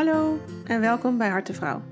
[0.00, 1.82] Hallo en welkom bij Hartevrouw.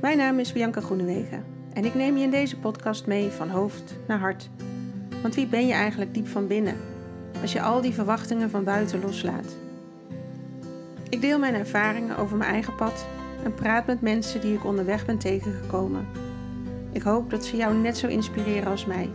[0.00, 3.96] Mijn naam is Bianca Groenewegen en ik neem je in deze podcast mee van hoofd
[4.06, 4.50] naar hart.
[5.22, 6.76] Want wie ben je eigenlijk diep van binnen
[7.40, 9.56] als je al die verwachtingen van buiten loslaat?
[11.08, 13.06] Ik deel mijn ervaringen over mijn eigen pad
[13.44, 16.06] en praat met mensen die ik onderweg ben tegengekomen.
[16.92, 19.10] Ik hoop dat ze jou net zo inspireren als mij,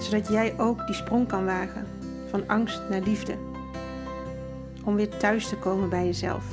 [0.00, 1.86] zodat jij ook die sprong kan wagen
[2.30, 3.34] van angst naar liefde.
[4.84, 6.44] Om weer thuis te komen bij jezelf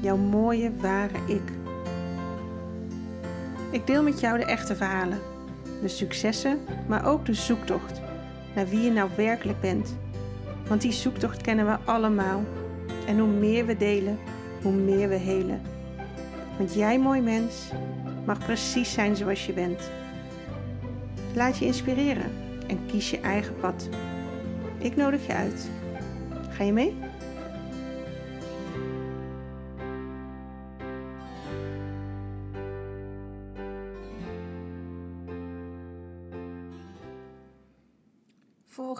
[0.00, 1.42] jouw mooie, ware ik.
[3.70, 5.18] Ik deel met jou de echte verhalen,
[5.82, 6.58] de successen,
[6.88, 8.00] maar ook de zoektocht
[8.54, 9.96] naar wie je nou werkelijk bent.
[10.68, 12.44] Want die zoektocht kennen we allemaal.
[13.06, 14.18] En hoe meer we delen,
[14.62, 15.60] hoe meer we helen.
[16.58, 17.70] Want jij, mooi mens,
[18.26, 19.90] mag precies zijn zoals je bent.
[21.34, 22.30] Laat je inspireren
[22.66, 23.88] en kies je eigen pad.
[24.78, 25.70] Ik nodig je uit.
[26.50, 26.96] Ga je mee?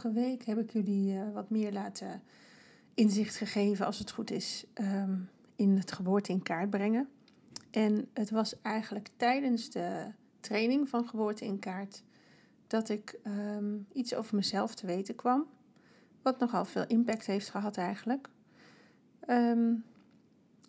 [0.01, 2.23] Vorige week heb ik jullie uh, wat meer laten
[2.95, 7.09] inzicht gegeven, als het goed is, um, in het geboorte in kaart brengen.
[7.71, 10.07] En het was eigenlijk tijdens de
[10.41, 12.03] training van geboorte in kaart
[12.67, 15.47] dat ik um, iets over mezelf te weten kwam.
[16.23, 18.29] Wat nogal veel impact heeft gehad eigenlijk.
[19.27, 19.85] Um,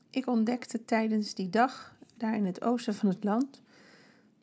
[0.10, 3.62] ik ontdekte tijdens die dag, daar in het oosten van het land,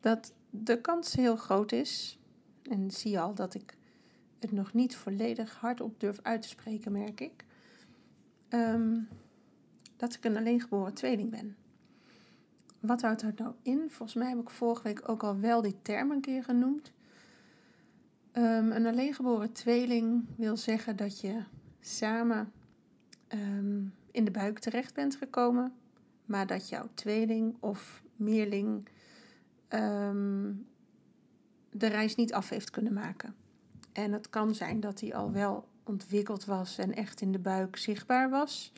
[0.01, 2.19] dat de kans heel groot is.
[2.63, 3.77] En zie al dat ik
[4.39, 7.45] het nog niet volledig hardop durf uit te spreken, merk ik.
[8.49, 9.09] Um,
[9.97, 11.57] dat ik een alleengeboren tweeling ben.
[12.81, 13.91] Wat houdt dat nou in?
[13.91, 16.93] Volgens mij heb ik vorige week ook al wel die term een keer genoemd.
[18.33, 21.43] Um, een alleengeboren tweeling wil zeggen dat je
[21.81, 22.53] samen
[23.29, 25.73] um, in de buik terecht bent gekomen,
[26.25, 28.89] maar dat jouw tweeling of meerling
[31.71, 33.35] de reis niet af heeft kunnen maken.
[33.99, 37.77] En het kan zijn dat hij al wel ontwikkeld was en echt in de buik
[37.77, 38.73] zichtbaar was,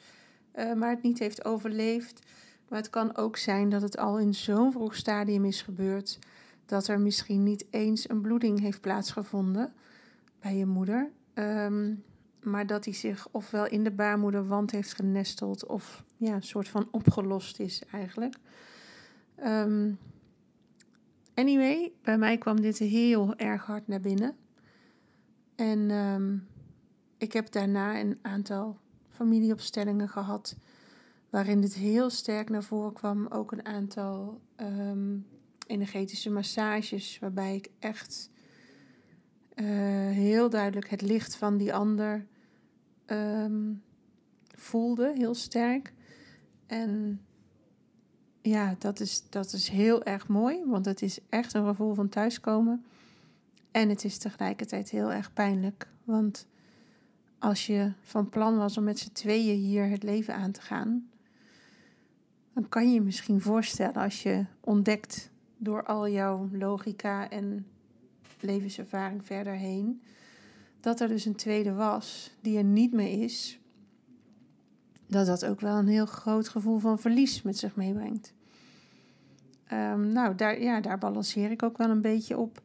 [0.55, 2.27] uh, maar het niet heeft overleefd.
[2.69, 6.19] Maar het kan ook zijn dat het al in zo'n vroeg stadium is gebeurd
[6.67, 9.73] dat er misschien niet eens een bloeding heeft plaatsgevonden
[10.41, 11.11] bij je moeder.
[11.35, 12.05] Um,
[12.43, 16.89] maar dat hij zich ofwel in de baarmoederwand heeft genesteld of ja, een soort van
[16.91, 18.35] opgelost is eigenlijk.
[19.45, 19.99] Um,
[21.35, 24.37] anyway, bij mij kwam dit heel erg hard naar binnen.
[25.61, 26.47] En um,
[27.19, 28.79] ik heb daarna een aantal
[29.09, 30.57] familieopstellingen gehad.
[31.31, 33.27] Waarin dit heel sterk naar voren kwam.
[33.27, 35.27] Ook een aantal um,
[35.67, 37.19] energetische massages.
[37.19, 38.31] Waarbij ik echt
[39.55, 39.67] uh,
[40.11, 42.27] heel duidelijk het licht van die ander
[43.07, 43.83] um,
[44.55, 45.13] voelde.
[45.17, 45.93] Heel sterk.
[46.67, 47.21] En
[48.43, 50.65] ja, dat is, dat is heel erg mooi.
[50.67, 52.85] Want het is echt een gevoel van thuiskomen.
[53.71, 55.89] En het is tegelijkertijd heel erg pijnlijk.
[56.05, 56.47] Want
[57.39, 61.09] als je van plan was om met z'n tweeën hier het leven aan te gaan,
[62.53, 67.67] dan kan je misschien voorstellen als je ontdekt door al jouw logica en
[68.41, 70.03] levenservaring verder heen,
[70.81, 73.61] dat er dus een tweede was die er niet meer is,
[75.07, 78.33] dat dat ook wel een heel groot gevoel van verlies met zich meebrengt.
[79.73, 82.63] Um, nou, daar, ja, daar balanceer ik ook wel een beetje op.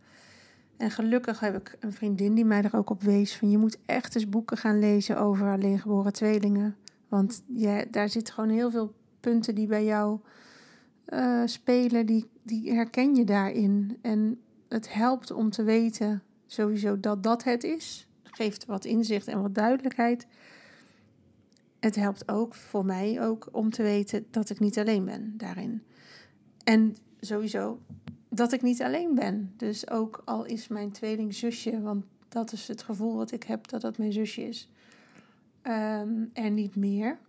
[0.77, 3.77] En gelukkig heb ik een vriendin die mij er ook op wees van je moet
[3.85, 6.75] echt eens boeken gaan lezen over alleengeboren tweelingen.
[7.07, 10.19] Want ja, daar zitten gewoon heel veel punten die bij jou
[11.09, 13.97] uh, spelen, die, die herken je daarin.
[14.01, 18.07] En het helpt om te weten sowieso dat dat het is.
[18.23, 20.27] Geeft wat inzicht en wat duidelijkheid.
[21.79, 25.83] Het helpt ook voor mij ook om te weten dat ik niet alleen ben daarin.
[26.63, 27.79] En sowieso
[28.35, 29.53] dat ik niet alleen ben.
[29.57, 33.67] Dus ook al is mijn tweeling zusje, want dat is het gevoel wat ik heb
[33.67, 34.69] dat dat mijn zusje is,
[35.63, 37.19] um, er niet meer.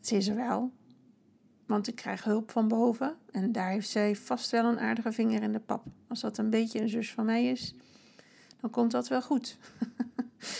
[0.00, 0.72] Ze is er wel,
[1.66, 5.42] want ik krijg hulp van boven en daar heeft zij vast wel een aardige vinger
[5.42, 5.84] in de pap.
[6.08, 7.74] Als dat een beetje een zus van mij is,
[8.60, 9.58] dan komt dat wel goed.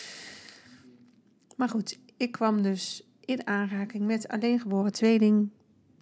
[1.57, 5.51] maar goed, ik kwam dus in aanraking met alleengeboren tweeling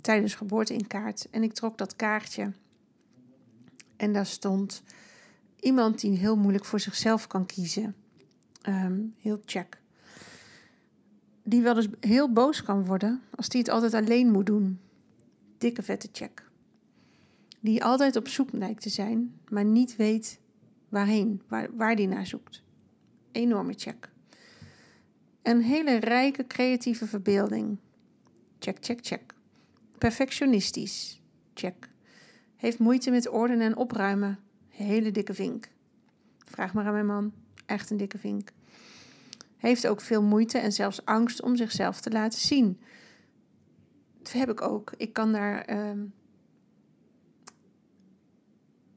[0.00, 2.52] tijdens geboorte in kaart en ik trok dat kaartje
[4.02, 4.82] en daar stond
[5.60, 7.94] iemand die heel moeilijk voor zichzelf kan kiezen.
[8.68, 9.80] Um, heel check.
[11.42, 14.80] Die wel eens heel boos kan worden als die het altijd alleen moet doen.
[15.58, 16.50] Dikke vette check.
[17.60, 20.40] Die altijd op zoek lijkt te zijn, maar niet weet
[20.88, 22.62] waarheen, waar, waar die naar zoekt.
[23.32, 24.10] Enorme check.
[25.42, 27.78] Een hele rijke creatieve verbeelding.
[28.58, 29.34] Check, check, check.
[29.98, 31.20] Perfectionistisch.
[31.54, 31.91] Check.
[32.62, 34.38] Heeft moeite met ordenen en opruimen.
[34.68, 35.68] Hele dikke vink.
[36.44, 37.32] Vraag maar aan mijn man.
[37.66, 38.52] Echt een dikke vink.
[39.56, 42.80] Heeft ook veel moeite en zelfs angst om zichzelf te laten zien.
[44.18, 44.92] Dat heb ik ook.
[44.96, 45.64] Ik kan daar.
[45.64, 46.04] Ehm,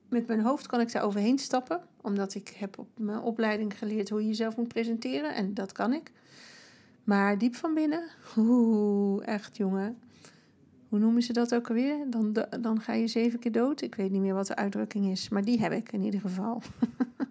[0.10, 1.82] met mijn hoofd kan ik daar overheen stappen.
[2.02, 5.36] Omdat ik heb op mijn opleiding geleerd hoe je jezelf moet presenteren.
[5.36, 6.12] En dat kan ik.
[7.04, 10.00] Maar diep van binnen, oeh, echt jongen.
[10.96, 12.10] Hoe noemen ze dat ook alweer?
[12.10, 13.82] Dan, dan ga je zeven keer dood.
[13.82, 16.62] Ik weet niet meer wat de uitdrukking is, maar die heb ik in ieder geval.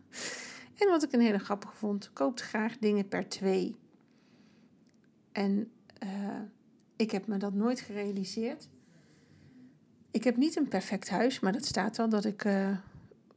[0.78, 3.76] en wat ik een hele grappige vond, koopt graag dingen per twee.
[5.32, 5.70] En
[6.05, 6.08] uh,
[6.96, 8.69] ik heb me dat nooit gerealiseerd.
[10.10, 12.76] Ik heb niet een perfect huis, maar dat staat al dat ik uh,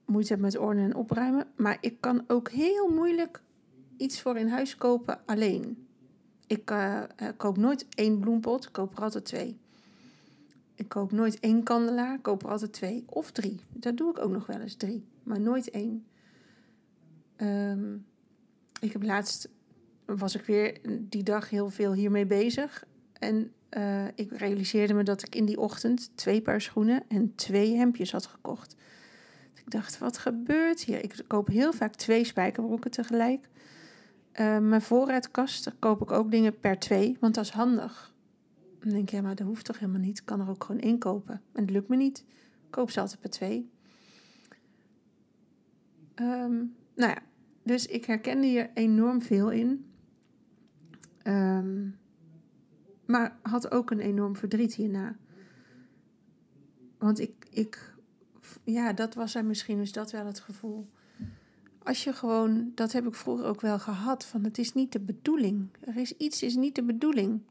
[0.06, 1.47] moeite heb met ordenen en opruimen.
[1.56, 3.41] Maar ik kan ook heel moeilijk
[3.97, 5.88] iets voor in huis kopen alleen.
[6.47, 7.03] Ik uh,
[7.38, 9.57] koop nooit één bloempot, ik koop er altijd twee.
[10.77, 13.59] Ik koop nooit één kandelaar, ik koop er altijd twee of drie.
[13.69, 16.06] Dat doe ik ook nog wel eens, drie, maar nooit één.
[17.38, 18.06] Um,
[18.79, 19.50] ik heb laatst,
[20.06, 22.85] was ik weer die dag heel veel hiermee bezig.
[23.13, 27.75] En uh, ik realiseerde me dat ik in die ochtend twee paar schoenen en twee
[27.75, 28.75] hemdjes had gekocht.
[29.53, 31.03] Ik dacht, wat gebeurt hier?
[31.03, 33.50] Ik koop heel vaak twee spijkerbroeken tegelijk.
[34.39, 38.15] Uh, mijn voorraadkast koop ik ook dingen per twee, want dat is handig.
[38.87, 40.17] Dan denk je, ja, maar dat hoeft toch helemaal niet?
[40.17, 41.41] Ik kan er ook gewoon inkopen.
[41.51, 42.25] En het lukt me niet.
[42.65, 43.69] Ik koop ze altijd per twee.
[46.15, 47.17] Um, nou ja,
[47.63, 49.85] dus ik herkende hier enorm veel in.
[51.23, 51.97] Um,
[53.05, 55.15] maar had ook een enorm verdriet hierna.
[56.97, 57.95] Want ik, ik,
[58.63, 60.89] ja, dat was er misschien, is dat wel het gevoel.
[61.83, 64.99] Als je gewoon, dat heb ik vroeger ook wel gehad, van het is niet de
[64.99, 65.69] bedoeling.
[65.79, 67.41] Er is iets, is niet de bedoeling.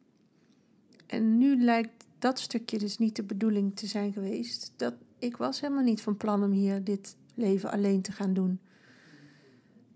[1.07, 4.73] En nu lijkt dat stukje dus niet de bedoeling te zijn geweest.
[4.77, 8.61] Dat, ik was helemaal niet van plan om hier dit leven alleen te gaan doen.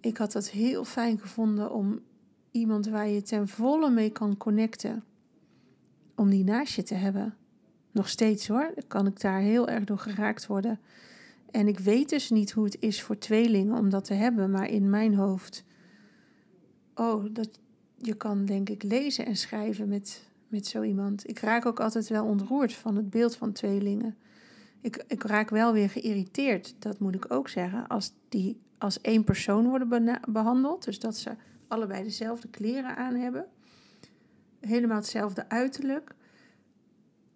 [0.00, 2.00] Ik had dat heel fijn gevonden om
[2.50, 5.04] iemand waar je ten volle mee kan connecten
[6.14, 7.34] om die naast je te hebben.
[7.90, 10.80] Nog steeds hoor, kan ik daar heel erg door geraakt worden.
[11.50, 14.68] En ik weet dus niet hoe het is voor tweelingen om dat te hebben, maar
[14.68, 15.64] in mijn hoofd.
[16.94, 17.58] Oh, dat,
[17.96, 21.28] je kan denk ik lezen en schrijven met, met zo iemand.
[21.28, 24.16] Ik raak ook altijd wel ontroerd van het beeld van tweelingen.
[24.80, 29.24] Ik, ik raak wel weer geïrriteerd, dat moet ik ook zeggen, als die als één
[29.24, 30.84] persoon worden behandeld.
[30.84, 31.30] Dus dat ze
[31.68, 33.46] allebei dezelfde kleren aan hebben
[34.60, 36.14] helemaal hetzelfde uiterlijk.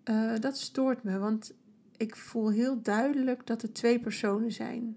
[0.05, 1.55] Uh, dat stoort me, want
[1.97, 4.97] ik voel heel duidelijk dat het twee personen zijn.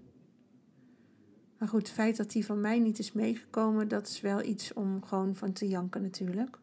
[1.58, 4.72] Maar goed, het feit dat die van mij niet is meegekomen, dat is wel iets
[4.72, 6.58] om gewoon van te janken natuurlijk.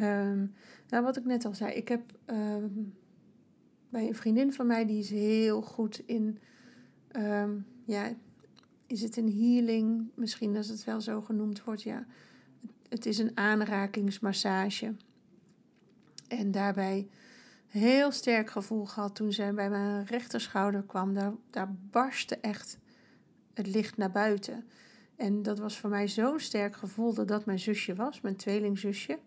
[0.00, 0.54] Um,
[0.88, 2.94] nou, wat ik net al zei, ik heb um,
[3.88, 6.38] bij een vriendin van mij, die is heel goed in,
[7.16, 8.12] um, ja,
[8.86, 10.08] is het een healing?
[10.14, 12.06] Misschien als het wel zo genoemd wordt, ja.
[12.88, 14.94] Het is een aanrakingsmassage.
[16.28, 17.08] En daarbij
[17.66, 21.14] heel sterk gevoel gehad toen zij bij mijn rechterschouder kwam.
[21.14, 22.78] Daar, daar barstte echt
[23.54, 24.64] het licht naar buiten.
[25.16, 29.18] En dat was voor mij zo'n sterk gevoel dat dat mijn zusje was, mijn tweelingzusje.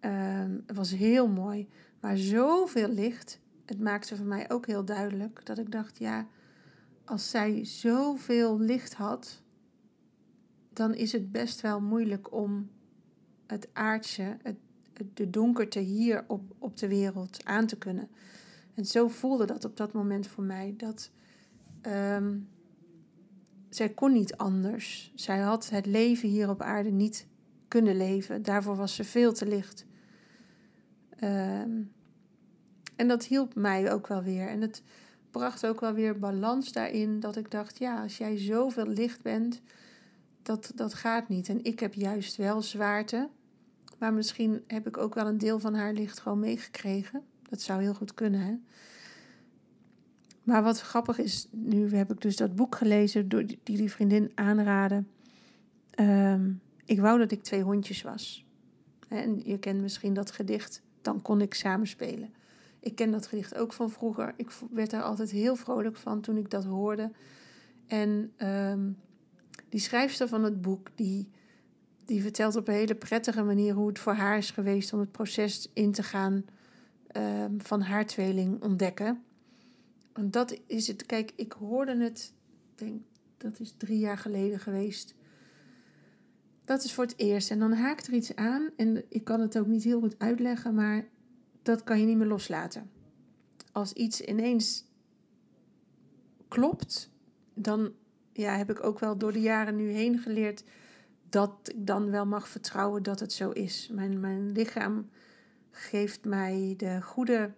[0.00, 1.68] Uh, het was heel mooi,
[2.00, 3.40] maar zoveel licht.
[3.64, 6.26] Het maakte voor mij ook heel duidelijk dat ik dacht, ja,
[7.04, 9.42] als zij zoveel licht had,
[10.72, 12.70] dan is het best wel moeilijk om
[13.46, 14.56] het aardse, het,
[15.14, 18.08] de donkerte hier op, op de wereld aan te kunnen.
[18.74, 20.74] En zo voelde dat op dat moment voor mij.
[20.76, 21.10] Dat
[21.86, 22.48] um,
[23.68, 25.12] zij kon niet anders.
[25.14, 27.26] Zij had het leven hier op aarde niet
[27.68, 28.42] kunnen leven.
[28.42, 29.86] Daarvoor was ze veel te licht.
[31.24, 31.92] Um,
[32.96, 34.48] en dat hielp mij ook wel weer.
[34.48, 34.82] En het
[35.30, 37.20] bracht ook wel weer balans daarin.
[37.20, 39.60] Dat ik dacht, ja, als jij zoveel licht bent,
[40.42, 41.48] dat, dat gaat niet.
[41.48, 43.28] En ik heb juist wel zwaarte.
[43.98, 47.22] Maar misschien heb ik ook wel een deel van haar licht gewoon meegekregen.
[47.48, 48.54] Dat zou heel goed kunnen, hè?
[50.42, 54.32] Maar wat grappig is, nu heb ik dus dat boek gelezen door die die vriendin
[54.34, 55.08] aanraden.
[55.90, 56.52] Ehm,
[56.84, 58.44] ik wou dat ik twee hondjes was.
[59.08, 62.34] En je kent misschien dat gedicht, dan kon ik samen spelen.
[62.80, 64.34] Ik ken dat gedicht ook van vroeger.
[64.36, 67.10] Ik werd daar altijd heel vrolijk van toen ik dat hoorde.
[67.86, 68.98] En um,
[69.68, 71.28] die schrijfster van het boek, die,
[72.04, 75.12] die vertelt op een hele prettige manier hoe het voor haar is geweest om het
[75.12, 76.44] proces in te gaan
[77.16, 79.22] um, van haar tweeling ontdekken.
[80.12, 81.06] En dat is het.
[81.06, 82.32] Kijk, ik hoorde het,
[82.74, 83.02] denk
[83.36, 85.14] dat is drie jaar geleden geweest.
[86.70, 87.50] Dat is voor het eerst.
[87.50, 88.70] En dan haakt er iets aan.
[88.76, 91.08] En ik kan het ook niet heel goed uitleggen, maar
[91.62, 92.90] dat kan je niet meer loslaten.
[93.72, 94.84] Als iets ineens
[96.48, 97.10] klopt,
[97.54, 97.92] dan
[98.32, 100.64] ja, heb ik ook wel door de jaren nu heen geleerd
[101.28, 103.90] dat ik dan wel mag vertrouwen dat het zo is.
[103.92, 105.10] Mijn, mijn lichaam
[105.70, 107.52] geeft mij de goede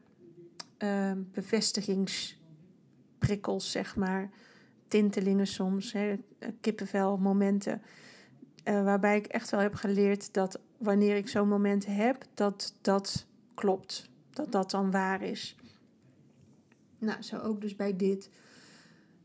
[0.78, 4.30] uh, bevestigingsprikkels, zeg maar.
[4.86, 6.18] Tintelingen soms, hè,
[6.60, 7.82] kippenvel momenten.
[8.64, 13.26] Uh, waarbij ik echt wel heb geleerd dat wanneer ik zo'n moment heb, dat dat
[13.54, 14.08] klopt.
[14.30, 15.56] Dat dat dan waar is.
[16.98, 18.30] Nou, zo ook dus bij dit.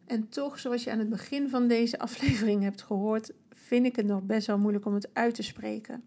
[0.05, 4.05] En toch, zoals je aan het begin van deze aflevering hebt gehoord, vind ik het
[4.05, 6.03] nog best wel moeilijk om het uit te spreken.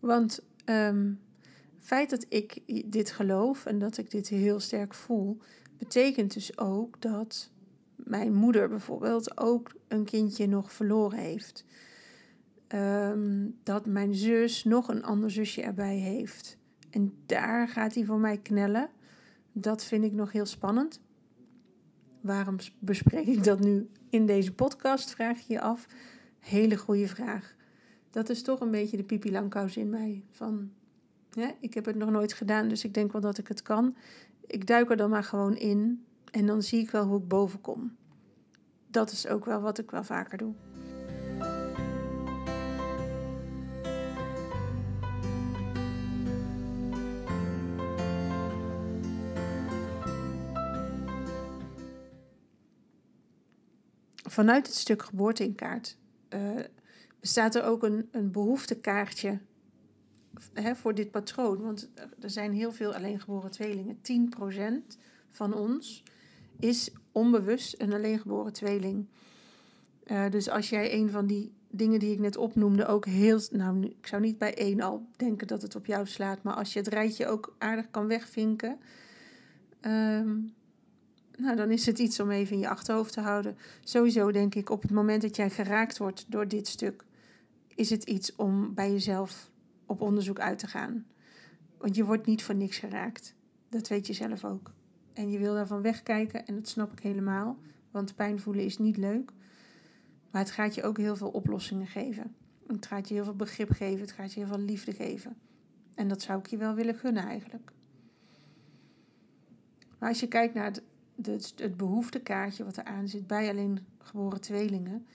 [0.00, 1.16] Want het
[1.80, 2.60] feit dat ik
[2.92, 5.38] dit geloof en dat ik dit heel sterk voel,
[5.78, 7.50] betekent dus ook dat
[7.96, 11.64] mijn moeder bijvoorbeeld ook een kindje nog verloren heeft.
[12.72, 16.58] Ehm, dat mijn zus nog een ander zusje erbij heeft.
[16.90, 18.90] En daar gaat hij voor mij knellen.
[19.52, 21.00] Dat vind ik nog heel spannend.
[22.20, 25.10] Waarom bespreek ik dat nu in deze podcast?
[25.10, 25.86] Vraag je je af.
[26.38, 27.54] Hele goede vraag.
[28.10, 30.24] Dat is toch een beetje de pipi langkous in mij.
[30.30, 30.72] Van,
[31.60, 33.96] ik heb het nog nooit gedaan, dus ik denk wel dat ik het kan.
[34.46, 37.60] Ik duik er dan maar gewoon in en dan zie ik wel hoe ik boven
[37.60, 37.96] kom.
[38.90, 40.54] Dat is ook wel wat ik wel vaker doe.
[54.32, 55.96] Vanuit het stuk geboorte in kaart
[56.34, 56.40] uh,
[57.20, 59.38] bestaat er ook een, een behoeftekaartje
[60.52, 61.60] hè, voor dit patroon.
[61.60, 63.98] Want er zijn heel veel alleengeboren tweelingen.
[64.92, 64.96] 10%
[65.30, 66.02] van ons
[66.58, 69.06] is onbewust een alleengeboren tweeling.
[70.06, 73.40] Uh, dus als jij een van die dingen die ik net opnoemde ook heel...
[73.50, 76.42] Nou, ik zou niet bij één al denken dat het op jou slaat.
[76.42, 78.78] Maar als je het rijtje ook aardig kan wegvinken...
[79.80, 80.54] Um,
[81.38, 83.56] nou, dan is het iets om even in je achterhoofd te houden.
[83.84, 87.04] Sowieso denk ik, op het moment dat jij geraakt wordt door dit stuk,
[87.74, 89.50] is het iets om bij jezelf
[89.86, 91.06] op onderzoek uit te gaan.
[91.78, 93.34] Want je wordt niet voor niks geraakt.
[93.68, 94.72] Dat weet je zelf ook.
[95.12, 97.58] En je wil daarvan wegkijken en dat snap ik helemaal.
[97.90, 99.32] Want pijn voelen is niet leuk.
[100.30, 102.34] Maar het gaat je ook heel veel oplossingen geven.
[102.66, 104.00] Het gaat je heel veel begrip geven.
[104.00, 105.36] Het gaat je heel veel liefde geven.
[105.94, 107.70] En dat zou ik je wel willen gunnen eigenlijk.
[109.98, 110.82] Maar als je kijkt naar het
[111.22, 115.06] het, het behoeftekaartje wat er aan zit bij alleen geboren tweelingen,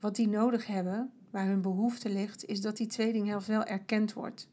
[0.00, 4.48] wat die nodig hebben, waar hun behoefte ligt, is dat die tweelinghelft wel erkend wordt.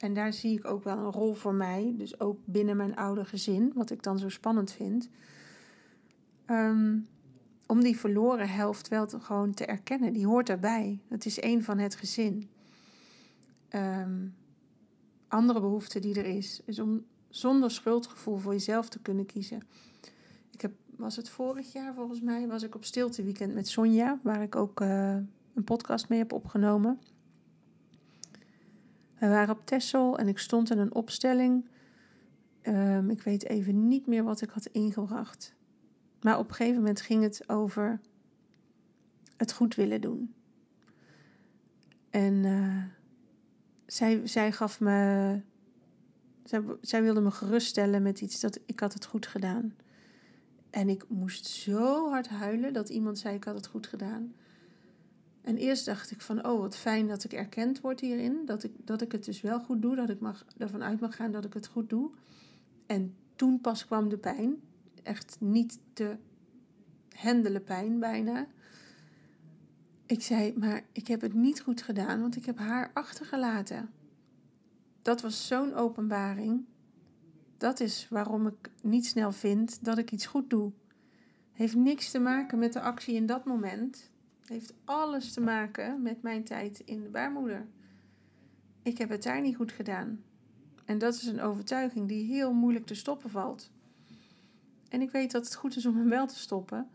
[0.00, 3.24] En daar zie ik ook wel een rol voor mij, dus ook binnen mijn oude
[3.24, 5.08] gezin, wat ik dan zo spannend vind.
[6.46, 7.08] Um,
[7.66, 10.12] om die verloren helft wel gewoon te erkennen.
[10.12, 11.00] Die hoort erbij.
[11.08, 12.48] Het is een van het gezin.
[13.70, 14.34] Um,
[15.28, 19.62] andere behoefte die er is, is om zonder schuldgevoel voor jezelf te kunnen kiezen
[20.58, 24.18] ik heb, was het vorig jaar volgens mij, was ik op stilte weekend met Sonja,
[24.22, 25.16] waar ik ook uh,
[25.54, 27.00] een podcast mee heb opgenomen.
[29.18, 31.68] We waren op Tessel en ik stond in een opstelling.
[32.62, 35.54] Um, ik weet even niet meer wat ik had ingebracht.
[36.20, 38.00] Maar op een gegeven moment ging het over
[39.36, 40.34] het goed willen doen.
[42.10, 42.82] En uh,
[43.86, 45.40] zij, zij gaf me.
[46.48, 49.74] Zij, zij wilde me geruststellen met iets dat ik had het goed gedaan.
[50.70, 54.34] En ik moest zo hard huilen dat iemand zei: Ik had het goed gedaan.
[55.42, 58.42] En eerst dacht ik van, oh wat fijn dat ik erkend word hierin.
[58.44, 59.96] Dat ik, dat ik het dus wel goed doe.
[59.96, 62.10] Dat ik mag, ervan uit mag gaan dat ik het goed doe.
[62.86, 64.54] En toen pas kwam de pijn.
[65.02, 66.16] Echt niet te
[67.14, 68.46] handelen pijn bijna.
[70.06, 73.90] Ik zei, maar ik heb het niet goed gedaan, want ik heb haar achtergelaten.
[75.08, 76.64] Dat was zo'n openbaring.
[77.56, 80.72] Dat is waarom ik niet snel vind dat ik iets goed doe.
[81.52, 84.10] Heeft niks te maken met de actie in dat moment.
[84.44, 87.66] Heeft alles te maken met mijn tijd in de baarmoeder.
[88.82, 90.22] Ik heb het daar niet goed gedaan.
[90.84, 93.70] En dat is een overtuiging die heel moeilijk te stoppen valt.
[94.88, 96.88] En ik weet dat het goed is om hem wel te stoppen.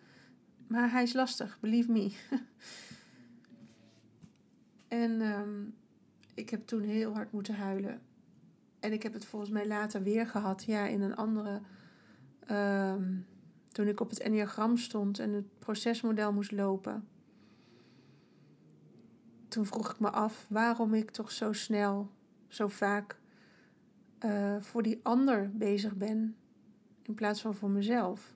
[0.67, 2.11] Maar hij is lastig, believe me.
[4.87, 5.73] en um,
[6.33, 8.01] ik heb toen heel hard moeten huilen.
[8.79, 11.61] En ik heb het volgens mij later weer gehad, ja, in een andere.
[12.39, 13.15] Ehm,
[13.71, 17.07] toen ik op het enneagram stond en het procesmodel moest lopen.
[19.47, 22.09] Toen vroeg ik me af waarom ik toch zo snel,
[22.47, 23.19] zo vaak
[24.25, 26.35] uh, voor die ander bezig ben
[27.01, 28.35] in plaats van voor mezelf.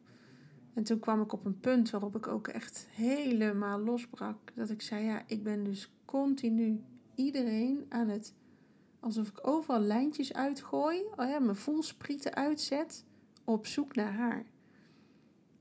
[0.74, 4.38] En toen kwam ik op een punt waarop ik ook echt helemaal losbrak.
[4.56, 6.84] Dat ik zei, ja, ik ben dus continu
[7.17, 8.33] iedereen aan het
[9.00, 13.05] Alsof ik overal lijntjes uitgooi, oh mijn voelsprieten uitzet
[13.43, 14.45] op zoek naar haar.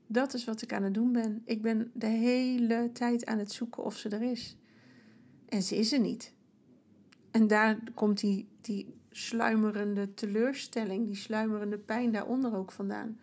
[0.07, 1.41] Dat is wat ik aan het doen ben.
[1.45, 4.57] Ik ben de hele tijd aan het zoeken of ze er is.
[5.49, 6.33] En ze is er niet.
[7.31, 13.19] En daar komt die, die sluimerende teleurstelling, die sluimerende pijn daaronder ook vandaan.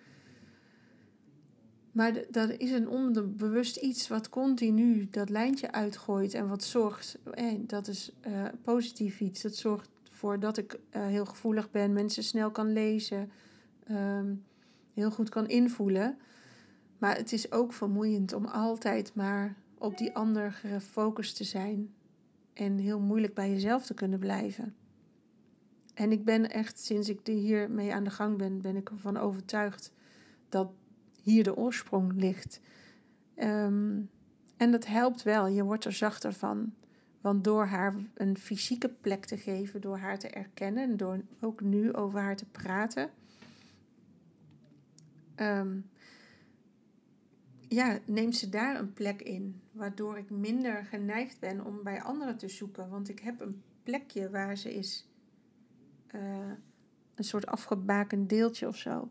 [1.94, 7.52] Maar dat is een onderbewust iets wat continu dat lijntje uitgooit en wat zorgt, eh,
[7.58, 9.42] dat is uh, positief iets.
[9.42, 13.30] Dat zorgt ervoor dat ik uh, heel gevoelig ben, mensen snel kan lezen,
[13.90, 14.44] um,
[14.94, 16.18] heel goed kan invoelen.
[16.98, 21.94] Maar het is ook vermoeiend om altijd maar op die ander gefocust te zijn
[22.52, 24.74] en heel moeilijk bij jezelf te kunnen blijven.
[25.94, 29.92] En ik ben echt, sinds ik hiermee aan de gang ben, ben ik ervan overtuigd
[30.48, 30.68] dat
[31.24, 32.60] hier de oorsprong ligt.
[33.34, 34.00] Ehm,
[34.56, 36.74] en dat helpt wel, je wordt er zachter van.
[37.20, 41.60] Want door haar een fysieke plek te geven, door haar te erkennen en door ook
[41.60, 43.10] nu over haar te praten,
[45.34, 45.76] ehm,
[47.68, 49.60] ja, neemt ze daar een plek in.
[49.72, 52.88] Waardoor ik minder geneigd ben om bij anderen te zoeken.
[52.88, 55.08] Want ik heb een plekje waar ze is.
[56.14, 56.52] Uh,
[57.14, 59.10] een soort afgebakend deeltje of zo.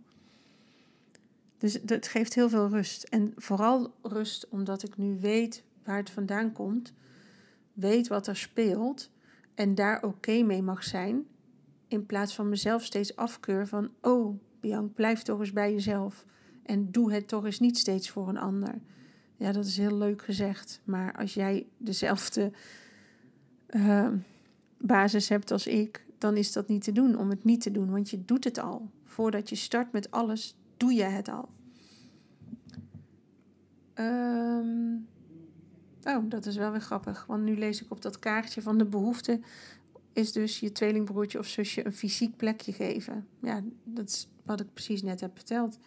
[1.64, 3.04] Dus het geeft heel veel rust.
[3.04, 6.94] En vooral rust omdat ik nu weet waar het vandaan komt.
[7.74, 9.10] Weet wat er speelt.
[9.56, 11.26] En daar oké mee mag zijn.
[11.88, 13.90] In plaats van mezelf steeds afkeur van...
[14.02, 16.26] Oh, Bianc, blijf toch eens bij jezelf.
[16.64, 18.82] En doe het toch eens niet steeds voor een ander.
[19.36, 20.82] Ja, dat is heel leuk gezegd.
[20.84, 22.52] Maar als jij dezelfde
[23.70, 24.10] uh,
[24.78, 27.92] basis hebt als ik, dan is dat niet te doen om het niet te doen.
[27.92, 28.90] Want je doet het al.
[29.04, 31.50] Voordat je start met alles, doe je het al.
[33.96, 35.08] Um,
[36.04, 37.26] oh, dat is wel weer grappig.
[37.26, 39.40] Want nu lees ik op dat kaartje van de behoefte.
[40.14, 43.28] Is dus je tweelingbroertje of zusje een fysiek plekje geven.
[43.42, 45.78] Ja, dat is wat ik precies net heb verteld.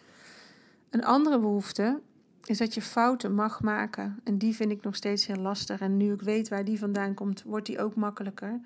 [0.89, 2.01] Een andere behoefte
[2.43, 4.19] is dat je fouten mag maken.
[4.23, 5.79] En die vind ik nog steeds heel lastig.
[5.79, 8.59] En nu ik weet waar die vandaan komt, wordt die ook makkelijker.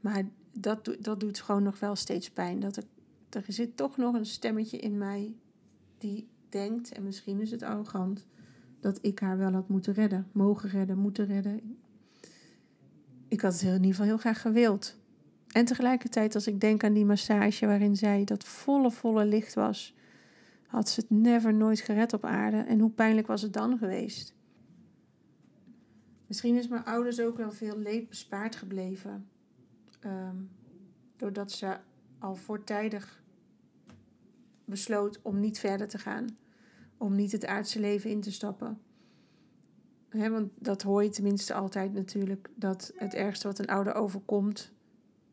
[0.00, 2.60] Maar dat, dat doet gewoon nog wel steeds pijn.
[2.60, 2.86] Dat ik,
[3.30, 5.34] er zit toch nog een stemmetje in mij
[5.98, 8.26] die denkt, en misschien is het arrogant,
[8.80, 10.26] dat ik haar wel had moeten redden.
[10.32, 11.78] Mogen redden, moeten redden.
[13.28, 14.96] Ik had het in ieder geval heel graag gewild.
[15.46, 19.94] En tegelijkertijd, als ik denk aan die massage waarin zij dat volle, volle licht was
[20.66, 22.56] had ze het never nooit gered op aarde.
[22.56, 24.34] En hoe pijnlijk was het dan geweest?
[26.26, 29.28] Misschien is mijn ouders ook wel veel leed bespaard gebleven.
[30.00, 30.36] Ehm,
[31.16, 31.76] doordat ze
[32.18, 33.22] al voortijdig
[34.66, 36.26] besloot om niet verder te gaan.
[36.96, 38.80] Om niet het aardse leven in te stappen.
[40.10, 42.48] want dat hoor je tenminste altijd natuurlijk.
[42.54, 44.72] Dat het ergste wat een ouder overkomt,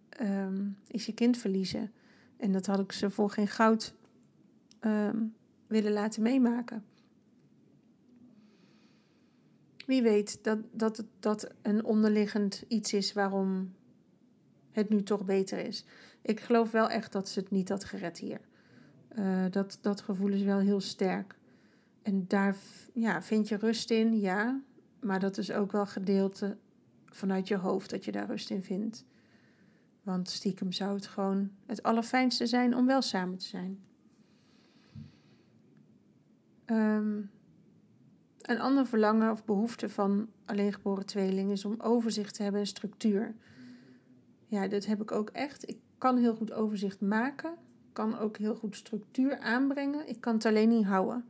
[0.09, 1.91] ehm, is je kind verliezen.
[2.37, 3.95] En dat had ik ze voor geen goud
[4.83, 5.25] Ehm,
[5.67, 6.85] willen laten meemaken.
[9.85, 13.73] Wie weet dat, dat dat een onderliggend iets is waarom
[14.71, 15.85] het nu toch beter is.
[16.21, 18.41] Ik geloof wel echt dat ze het niet had gered hier.
[19.17, 21.35] Uh, dat, dat gevoel is wel heel sterk.
[22.01, 22.55] En daar
[22.93, 24.61] ja, vind je rust in, ja.
[24.99, 26.57] Maar dat is ook wel gedeelte
[27.05, 29.05] vanuit je hoofd dat je daar rust in vindt.
[30.03, 33.79] Want stiekem zou het gewoon het allerfijnste zijn om wel samen te zijn.
[36.65, 37.21] Ehm,
[38.41, 43.35] een ander verlangen of behoefte van alleengeboren tweeling is om overzicht te hebben en structuur.
[44.47, 45.69] Ja, dat heb ik ook echt.
[45.69, 47.53] Ik kan heel goed overzicht maken,
[47.93, 50.09] kan ook heel goed structuur aanbrengen.
[50.09, 51.25] Ik kan het alleen niet houden.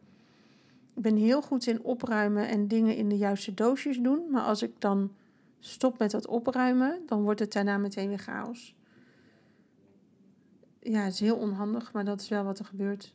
[0.95, 4.61] Ik ben heel goed in opruimen en dingen in de juiste doosjes doen, maar als
[4.61, 5.11] ik dan
[5.59, 8.75] stop met dat opruimen, dan wordt het daarna meteen weer chaos.
[10.79, 13.13] Ja, het is heel onhandig, maar dat is wel wat er gebeurt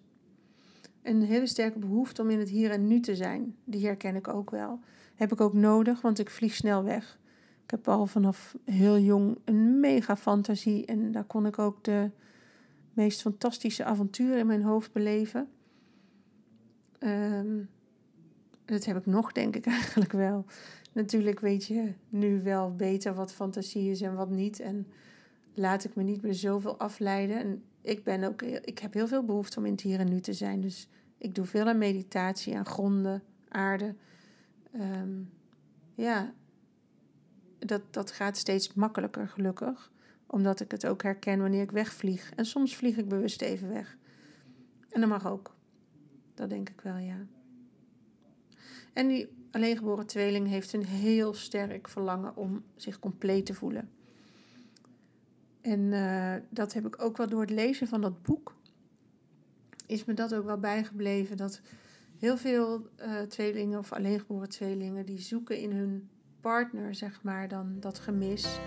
[1.08, 3.56] een hele sterke behoefte om in het hier en nu te zijn.
[3.64, 4.80] Die herken ik ook wel.
[5.14, 7.18] Heb ik ook nodig, want ik vlieg snel weg.
[7.64, 12.10] Ik heb al vanaf heel jong een mega fantasie en daar kon ik ook de
[12.98, 15.48] meest fantastische avonturen in mijn hoofd beleven.
[17.00, 17.68] Um,
[18.64, 20.44] dat heb ik nog, denk ik eigenlijk wel.
[20.92, 24.60] Natuurlijk weet je nu wel beter wat fantasie is en wat niet.
[24.60, 24.86] En
[25.54, 27.38] laat ik me niet meer zoveel afleiden.
[27.38, 30.20] En ik ben ook, ik heb heel veel behoefte om in het hier en nu
[30.20, 30.60] te zijn.
[30.60, 33.94] Dus ik doe veel aan meditatie, aan gronden, aarde.
[34.72, 35.20] Ehm,
[35.94, 36.32] ja,
[37.58, 39.90] dat, dat gaat steeds makkelijker, gelukkig.
[40.30, 42.32] Omdat ik het ook herken wanneer ik wegvlieg.
[42.34, 43.96] En soms vlieg ik bewust even weg.
[44.90, 45.54] En dat mag ook.
[46.34, 47.26] Dat denk ik wel, ja.
[48.92, 53.90] En die alleengeboren tweeling heeft een heel sterk verlangen om zich compleet te voelen.
[55.60, 58.54] En eh, dat heb ik ook wel door het lezen van dat boek.
[59.86, 61.36] Is me dat ook wel bijgebleven.
[61.36, 61.60] Dat
[62.18, 65.06] heel veel uh, tweelingen of alleengeboren tweelingen.
[65.06, 66.08] die zoeken in hun
[66.40, 68.58] partner, zeg maar, dan dat gemis.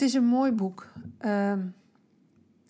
[0.00, 0.92] Het is een mooi boek.
[1.18, 1.66] Ehm,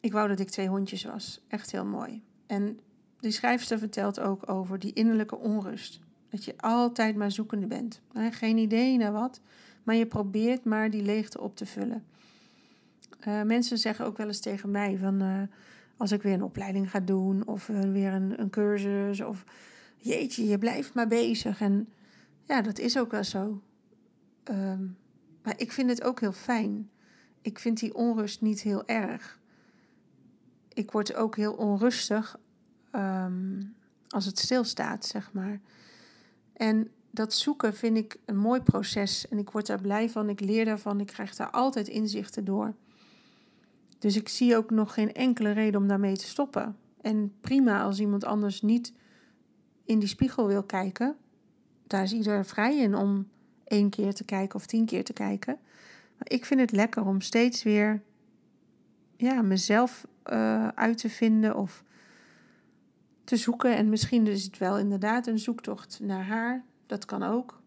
[0.00, 1.40] ik wou dat ik twee hondjes was.
[1.48, 2.22] Echt heel mooi.
[2.46, 2.80] En
[3.20, 6.00] die schrijfster vertelt ook over die innerlijke onrust.
[6.28, 8.00] Dat je altijd maar zoekende bent.
[8.30, 9.40] Geen idee naar wat,
[9.82, 12.04] maar je probeert maar die leegte op te vullen.
[13.28, 15.42] Uh, mensen zeggen ook wel eens tegen mij van uh,
[15.96, 19.44] als ik weer een opleiding ga doen of uh, weer een, een, cursus of
[19.96, 21.60] jeetje, je blijft maar bezig.
[21.60, 21.88] En
[22.44, 23.62] ja, dat is ook wel zo.
[24.50, 24.96] Um,
[25.42, 26.90] maar ik vind het ook heel fijn.
[27.42, 29.38] Ik vind die onrust niet heel erg.
[30.68, 32.38] Ik word ook heel onrustig
[32.92, 33.74] um,
[34.08, 35.60] als het stilstaat, zeg maar.
[36.52, 40.28] En dat zoeken vind ik een mooi proces en ik word daar blij van.
[40.28, 41.00] Ik leer daarvan.
[41.00, 42.74] Ik krijg daar altijd inzichten door.
[43.98, 46.76] Dus ik zie ook nog geen enkele reden om daarmee te stoppen.
[47.00, 48.92] En prima als iemand anders niet
[49.84, 51.16] in die spiegel wil kijken.
[51.86, 53.28] Daar is ieder vrij in om
[53.64, 55.58] één keer te kijken of tien keer te kijken.
[56.22, 58.02] Ik vind het lekker om steeds weer
[59.16, 61.84] ja, mezelf uh, uit te vinden of
[63.24, 63.76] te zoeken.
[63.76, 66.64] En misschien is het wel inderdaad een zoektocht naar haar.
[66.86, 67.62] Dat kan ook.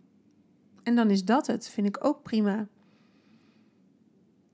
[0.84, 1.70] En dan is dat het.
[1.70, 2.68] Vind ik ook prima.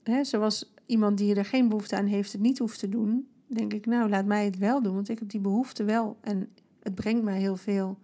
[0.02, 3.28] Hè, zoals iemand die er geen behoefte aan heeft, het niet hoeft te doen.
[3.46, 4.94] Denk ik, nou, laat mij het wel doen.
[4.94, 6.18] Want ik heb die behoefte wel.
[6.20, 6.48] En
[6.82, 7.98] het brengt mij heel veel.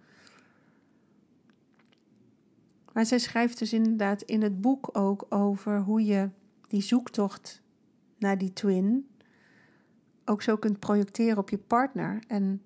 [2.97, 6.31] Maar zij schrijft dus inderdaad in het boek ook over hoe je
[6.69, 7.63] die zoektocht
[8.19, 9.09] naar die twin
[10.25, 12.23] ook zo kunt projecteren op je partner.
[12.29, 12.63] En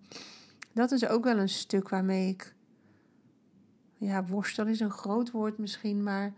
[0.73, 2.55] dat is ook wel een stuk waarmee ik.
[3.97, 6.35] Ja, worstel is een groot woord misschien, maar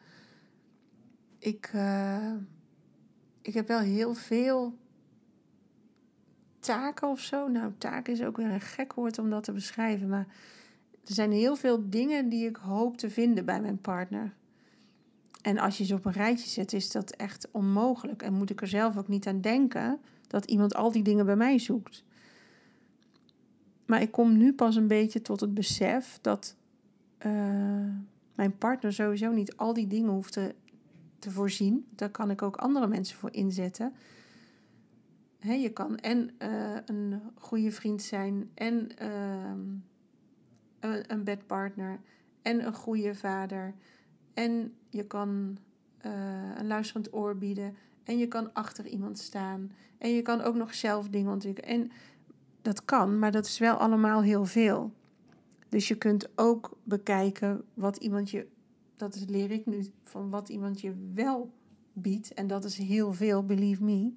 [1.38, 2.32] ik, uh,
[3.42, 4.78] ik heb wel heel veel
[6.58, 7.48] taken of zo.
[7.48, 10.26] Nou, taak is ook weer een gek woord om dat te beschrijven, maar
[11.04, 14.34] er zijn heel veel dingen die ik hoop te vinden bij mijn partner.
[15.42, 18.22] En als je ze op een rijtje zet, is dat echt onmogelijk.
[18.22, 21.36] En moet ik er zelf ook niet aan denken dat iemand al die dingen bij
[21.36, 22.04] mij zoekt.
[23.86, 26.56] Maar ik kom nu pas een beetje tot het besef dat
[27.26, 27.32] uh,
[28.34, 30.54] mijn partner sowieso niet al die dingen hoeft te,
[31.30, 31.86] voorzien.
[31.94, 33.92] Daar kan ik ook andere mensen voor inzetten.
[35.38, 39.52] He, je kan en uh, een goede vriend zijn en uh,
[40.82, 42.00] een, een bedpartner
[42.42, 43.74] en een goede vader.
[44.34, 45.58] En je kan
[46.06, 46.12] uh,
[46.56, 47.76] een luisterend oor bieden.
[48.04, 49.72] En je kan achter iemand staan.
[49.98, 51.70] En je kan ook nog zelf dingen ontwikkelen.
[51.70, 51.90] En
[52.62, 54.92] dat kan, maar dat is wel allemaal heel veel.
[55.68, 58.46] Dus je kunt ook bekijken wat iemand je.
[58.96, 61.52] Dat leer ik nu van wat iemand je wel
[61.92, 62.34] biedt.
[62.34, 64.12] En dat is heel veel, believe me.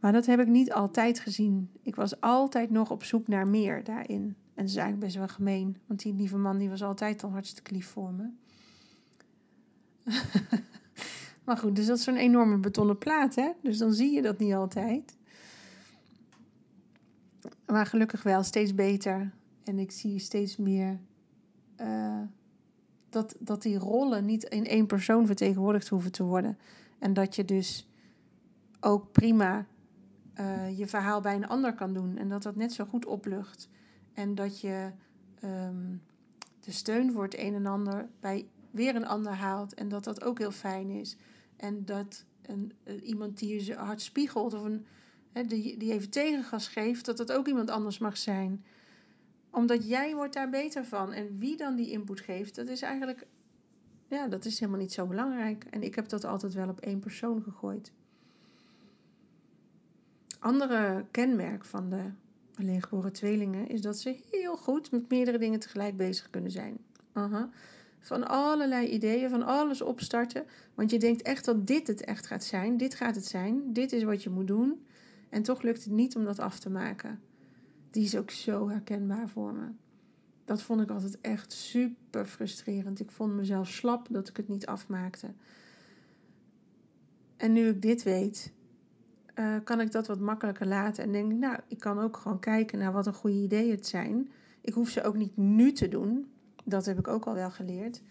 [0.00, 1.70] Maar dat heb ik niet altijd gezien.
[1.82, 4.36] Ik was altijd nog op zoek naar meer daarin.
[4.56, 5.76] En dat is eigenlijk best wel gemeen.
[5.86, 8.28] Want die lieve man die was altijd al hartstikke lief voor me.
[11.44, 13.50] maar goed, dus dat is zo'n enorme betonnen plaat, hè?
[13.62, 15.16] Dus dan zie je dat niet altijd.
[17.66, 19.32] Maar gelukkig wel steeds beter.
[19.64, 20.98] En ik zie steeds meer
[21.80, 22.20] uh,
[23.10, 26.58] dat, dat die rollen niet in één persoon vertegenwoordigd hoeven te worden.
[26.98, 27.88] En dat je dus
[28.80, 29.66] ook prima
[30.40, 32.16] uh, je verhaal bij een ander kan doen.
[32.16, 33.68] En dat dat net zo goed oplucht.
[34.16, 34.90] En dat je
[35.44, 36.02] um,
[36.60, 39.74] de steun voor het een en ander bij weer een ander haalt.
[39.74, 41.16] En dat dat ook heel fijn is.
[41.56, 44.86] En dat een, uh, iemand die je hart spiegelt of een,
[45.48, 48.64] die, die even tegengas geeft, dat dat ook iemand anders mag zijn.
[49.50, 51.12] Omdat jij wordt daar beter van.
[51.12, 53.26] En wie dan die input geeft, dat is eigenlijk,
[54.08, 55.64] ja, dat is helemaal niet zo belangrijk.
[55.70, 57.92] En ik heb dat altijd wel op één persoon gegooid.
[60.38, 62.10] Andere kenmerk van de
[62.58, 66.78] alleengeboren tweelingen is dat ze heel goed met meerdere dingen tegelijk bezig kunnen zijn.
[67.12, 67.42] -huh.
[67.98, 70.44] Van allerlei ideeën, van alles opstarten.
[70.74, 72.76] Want je denkt echt dat dit het echt gaat zijn.
[72.76, 73.72] Dit gaat het zijn.
[73.72, 74.86] Dit is wat je moet doen.
[75.28, 77.20] En toch lukt het niet om dat af te maken.
[77.90, 79.66] Die is ook zo herkenbaar voor me.
[80.44, 83.00] Dat vond ik altijd echt super frustrerend.
[83.00, 85.26] Ik vond mezelf slap dat ik het niet afmaakte.
[87.36, 88.52] En nu ik dit weet,
[89.38, 91.04] uh, kan ik dat wat makkelijker laten.
[91.04, 93.86] En denk ik, nou, ik kan ook gewoon kijken naar wat een goede ideeën het
[93.86, 94.30] zijn.
[94.60, 96.30] Ik hoef ze ook niet nu te doen.
[96.64, 98.02] Dat heb ik ook al wel geleerd.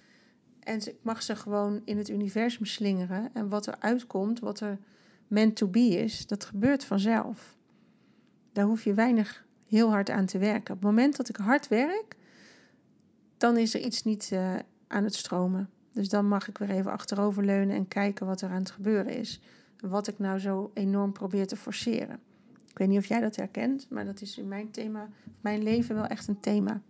[0.60, 3.30] En ik mag ze gewoon in het universum slingeren.
[3.34, 4.78] En wat er uitkomt, wat er
[5.28, 7.58] meant to be is, dat gebeurt vanzelf.
[8.52, 10.74] Daar hoef je weinig heel hard aan te werken.
[10.74, 12.16] Op het moment dat ik hard werk,
[13.38, 14.56] dan is er iets niet uh,
[14.88, 15.70] aan het stromen.
[15.92, 19.42] Dus dan mag ik weer even achteroverleunen en kijken wat er aan het gebeuren is.
[19.89, 22.19] Wat ik nou zo enorm probeer te forceren.
[22.69, 25.10] Ik weet niet of jij dat herkent, maar dat is in mijn thema,
[25.41, 26.82] mijn leven wel echt een thema.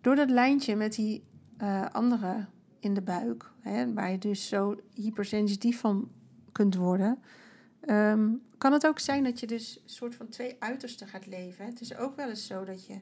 [0.00, 1.22] Door dat lijntje met die
[1.62, 2.46] uh, andere
[2.80, 6.10] in de buik, hè, waar je dus zo hypersensitief van
[6.52, 7.18] kunt worden,
[7.80, 11.66] ehm, kan het ook zijn dat je dus een soort van twee uitersten gaat leven.
[11.66, 12.98] Het is ook wel eens zo dat je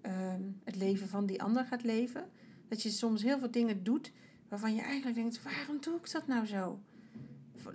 [0.00, 2.24] ehm, het leven van die ander gaat leven.
[2.68, 4.12] Dat je soms heel veel dingen doet
[4.48, 6.80] waarvan je eigenlijk denkt: waarom doe ik dat nou zo?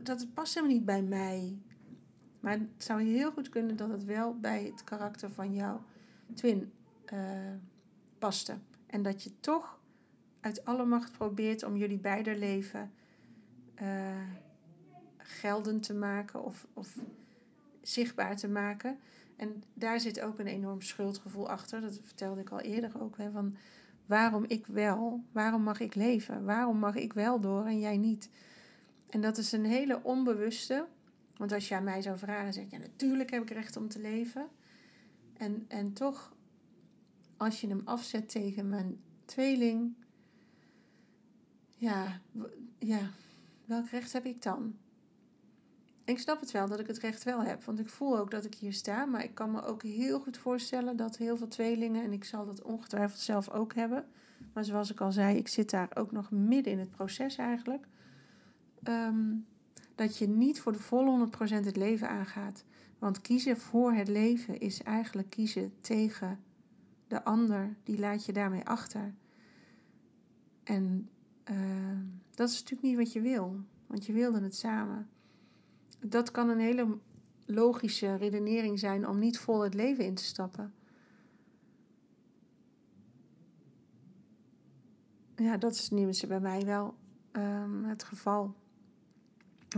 [0.03, 1.57] Dat past helemaal niet bij mij.
[2.39, 5.83] Maar het zou heel goed kunnen dat het wel bij het karakter van jouw
[6.33, 6.71] twin
[7.13, 7.19] uh,
[8.19, 8.57] paste.
[8.87, 9.79] En dat je toch
[10.39, 12.91] uit alle macht probeert om jullie beide leven
[13.81, 13.87] uh,
[15.17, 16.97] geldend te maken of, of
[17.81, 18.99] zichtbaar te maken.
[19.35, 21.81] En daar zit ook een enorm schuldgevoel achter.
[21.81, 23.17] Dat vertelde ik al eerder ook.
[23.17, 23.55] Hè, van
[24.11, 26.45] waarom ik wel, waarom mag ik leven?
[26.45, 28.29] Waarom mag ik wel door en jij niet?
[29.09, 30.87] En dat is een hele onbewuste.
[31.37, 33.87] Want als je aan mij zou vragen, zeg ik ja, natuurlijk heb ik recht om
[33.87, 34.47] te leven.
[35.37, 36.33] En, en toch,
[37.37, 39.93] als je hem afzet tegen mijn tweeling,
[41.77, 42.21] ja,
[42.77, 43.09] ja,
[43.65, 44.77] welk recht heb ik dan?
[46.05, 48.45] Ik snap het wel dat ik het recht wel heb, want ik voel ook dat
[48.45, 49.05] ik hier sta.
[49.05, 52.45] Maar ik kan me ook heel goed voorstellen dat heel veel tweelingen, en ik zal
[52.45, 54.05] dat ongetwijfeld zelf ook hebben.
[54.53, 57.87] Maar zoals ik al zei, ik zit daar ook nog midden in het proces eigenlijk.
[58.83, 59.33] Ehm,
[59.95, 62.63] dat je niet voor de volle 100% het leven aangaat.
[62.99, 66.39] Want kiezen voor het leven is eigenlijk kiezen tegen
[67.07, 67.75] de ander.
[67.83, 69.13] Die laat je daarmee achter.
[70.63, 71.09] En
[71.43, 75.09] ehm, dat is natuurlijk niet wat je wil, want je wilde het samen
[76.01, 76.97] dat kan een hele
[77.45, 80.73] logische redenering zijn om niet vol het leven in te stappen.
[85.35, 86.95] Ja, dat is nu bij mij wel
[87.31, 88.55] um, het geval.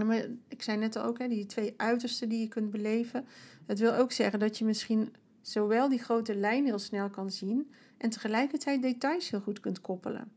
[0.05, 3.25] Maar ik zei net ook, hè, die twee uitersten die je kunt beleven.
[3.65, 7.71] Het wil ook zeggen dat je misschien zowel die grote lijn heel snel kan zien
[7.97, 10.31] en tegelijkertijd details heel goed kunt koppelen.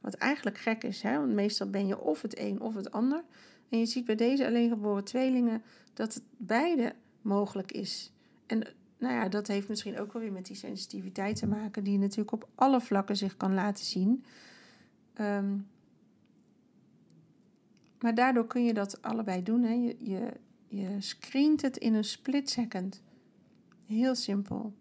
[0.00, 1.18] Wat eigenlijk gek is, hè?
[1.18, 3.24] want meestal ben je of het een of het ander.
[3.68, 5.62] En je ziet bij deze alleengeboren tweelingen
[5.94, 8.12] dat het beide mogelijk is.
[8.46, 8.66] En
[8.98, 12.32] nou ja, dat heeft misschien ook wel weer met die sensitiviteit te maken, die natuurlijk
[12.32, 14.24] op alle vlakken zich kan laten zien.
[15.14, 15.56] Ehm,
[18.00, 19.62] maar daardoor kun je dat allebei doen.
[19.62, 19.72] Hè.
[19.72, 20.32] Je, je,
[20.68, 23.02] je screent het in een split second.
[23.86, 24.72] Heel simpel.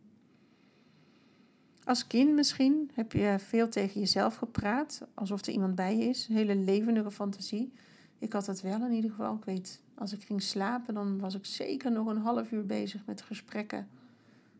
[1.83, 6.27] Als kind misschien heb je veel tegen jezelf gepraat, alsof er iemand bij je is.
[6.27, 7.73] Hele levendige fantasie.
[8.19, 9.35] Ik had dat wel in ieder geval.
[9.35, 13.05] Ik weet, als ik ging slapen, dan was ik zeker nog een half uur bezig
[13.05, 13.87] met gesprekken.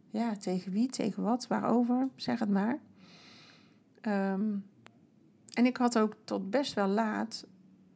[0.09, 2.79] Ja, tegen wie, tegen wat, waarover, zeg het maar.
[4.01, 4.55] Ehm,
[5.53, 7.45] en ik had ook tot best wel laat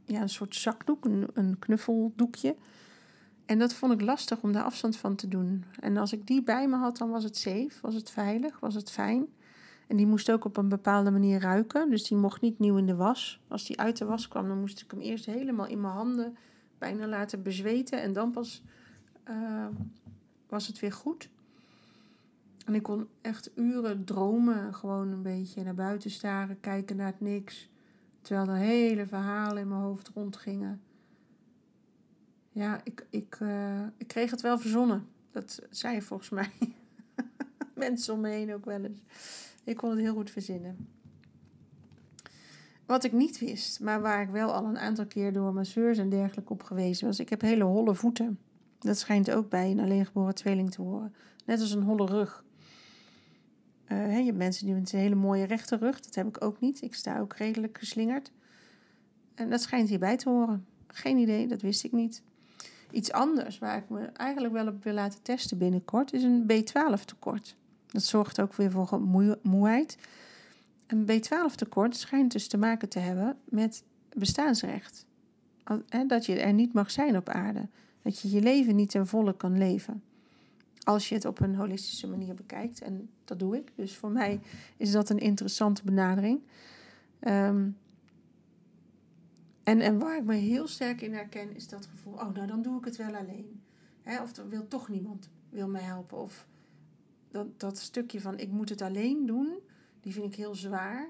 [0.05, 2.55] ja, een soort zakdoek, een, een knuffeldoekje.
[3.45, 5.63] En dat vond ik lastig om daar afstand van te doen.
[5.79, 8.75] En als ik die bij me had, dan was het safe, was het veilig, was
[8.75, 9.27] het fijn.
[9.91, 11.89] En die moest ook op een bepaalde manier ruiken.
[11.89, 13.41] Dus die mocht niet nieuw in de was.
[13.47, 16.37] Als die uit de was kwam, dan moest ik hem eerst helemaal in mijn handen
[16.77, 18.01] bijna laten bezweten.
[18.01, 18.63] En dan pas
[19.29, 19.65] uh,
[20.47, 21.29] was het weer goed.
[22.65, 24.73] En ik kon echt uren dromen.
[24.73, 27.69] Gewoon een beetje naar buiten staren, kijken naar het niks.
[28.21, 30.81] Terwijl er hele verhalen in mijn hoofd rondgingen.
[32.51, 35.07] Ja, ik, ik, uh, ik kreeg het wel verzonnen.
[35.31, 36.51] Dat zei volgens mij.
[37.89, 38.99] Mensen om me heen ook wel eens.
[39.63, 40.87] Ik kon het heel goed verzinnen.
[42.85, 46.09] Wat ik niet wist, maar waar ik wel al een aantal keer door masseurs en
[46.09, 48.39] dergelijke op gewezen was, ik heb hele holle voeten.
[48.79, 51.13] Dat schijnt ook bij een alleengeboren tweeling te horen.
[51.45, 52.43] Net als een holle rug.
[53.91, 55.99] Uh, je hebt mensen die met een hele mooie rechte rug.
[55.99, 56.81] Dat heb ik ook niet.
[56.81, 58.31] Ik sta ook redelijk geslingerd.
[59.35, 60.65] En dat schijnt hierbij te horen.
[60.87, 62.23] Geen idee, dat wist ik niet.
[62.91, 67.03] Iets anders waar ik me eigenlijk wel op wil laten testen binnenkort is een B12
[67.05, 67.55] tekort.
[67.91, 69.01] Dat zorgt ook weer voor
[69.41, 69.97] moeheid.
[70.87, 73.83] Een B12 tekort schijnt dus te maken te hebben met
[74.17, 75.05] bestaansrecht.
[76.07, 77.67] Dat je er niet mag zijn op aarde.
[78.01, 80.03] Dat je je leven niet ten volle kan leven.
[80.83, 82.81] Als je het op een holistische manier bekijkt.
[82.81, 83.71] En dat doe ik.
[83.75, 84.39] Dus voor mij
[84.77, 86.39] is dat een interessante benadering.
[87.19, 87.69] Ehm,
[89.63, 92.61] en, en waar ik me heel sterk in herken, is dat gevoel: oh, nou dan
[92.61, 93.61] doe ik het wel alleen.
[94.21, 96.17] of er wil toch niemand wil mij helpen.
[96.17, 96.45] Of
[97.31, 99.59] dat, dat stukje van ik moet het alleen doen,
[100.01, 101.09] die vind ik heel zwaar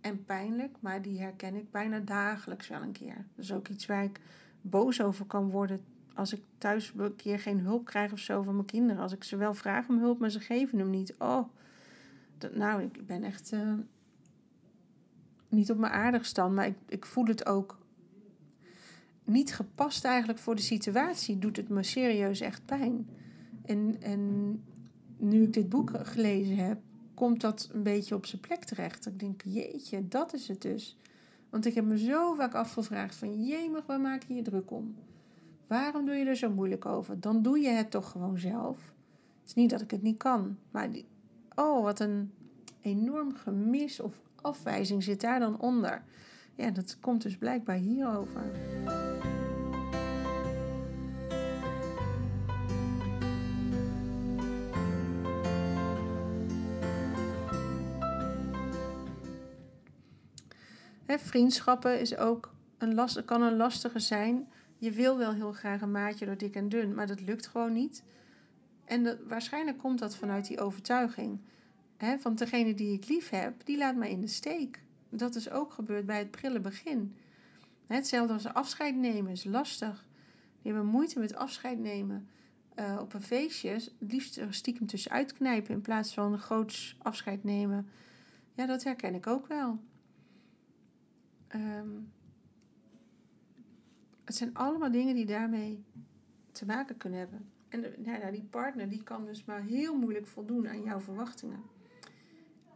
[0.00, 3.26] en pijnlijk, maar die herken ik bijna dagelijks wel een keer.
[3.34, 4.20] Dat is ook iets waar ik
[4.60, 8.54] boos over kan worden als ik thuis een keer geen hulp krijg of zo van
[8.54, 9.02] mijn kinderen.
[9.02, 11.14] Als ik ze wel vraag om hulp, maar ze geven hem niet.
[11.18, 11.48] Oh,
[12.38, 13.72] dat, nou, ik ben echt uh,
[15.48, 17.78] niet op mijn aardig stand, maar ik, ik voel het ook
[19.24, 21.38] niet gepast eigenlijk voor de situatie.
[21.38, 23.08] Doet het me serieus echt pijn.
[23.64, 24.62] En, en
[25.16, 26.80] nu ik dit boek gelezen heb,
[27.14, 29.06] komt dat een beetje op zijn plek terecht.
[29.06, 30.96] Ik denk, jeetje, dat is het dus.
[31.50, 34.94] Want ik heb me zo vaak afgevraagd van, jemig, waar maak je je druk om?
[35.66, 37.20] Waarom doe je er zo moeilijk over?
[37.20, 38.76] Dan doe je het toch gewoon zelf.
[39.40, 40.88] Het is niet dat ik het niet kan, maar
[41.54, 42.32] oh, wat een
[42.80, 46.04] enorm gemis of afwijzing zit daar dan onder.
[46.54, 48.42] Ja, dat komt dus blijkbaar hierover.
[61.20, 64.48] Vriendschappen is ook een last, kan een lastige zijn.
[64.78, 67.72] Je wil wel heel graag een maatje door dik en dun, maar dat lukt gewoon
[67.72, 68.02] niet.
[68.84, 71.40] En waarschijnlijk komt dat vanuit die overtuiging.
[71.96, 74.82] Hè, van degene die ik lief heb, die laat mij in de steek.
[75.08, 77.16] Dat is ook gebeurd bij het prille begin.
[77.86, 80.06] Hetzelfde als afscheid nemen is lastig.
[80.62, 82.28] Die hebben moeite met afscheid nemen.
[82.78, 87.88] Uh, op een feestje liefst stiekem tussenuit knijpen in plaats van een groots afscheid nemen.
[88.54, 89.78] Ja, dat herken ik ook wel.
[91.54, 91.88] Ehm,
[94.24, 95.84] het zijn allemaal dingen die daarmee
[96.52, 97.48] te maken kunnen hebben.
[97.68, 101.62] En nou, die partner die kan dus maar heel moeilijk voldoen aan jouw verwachtingen.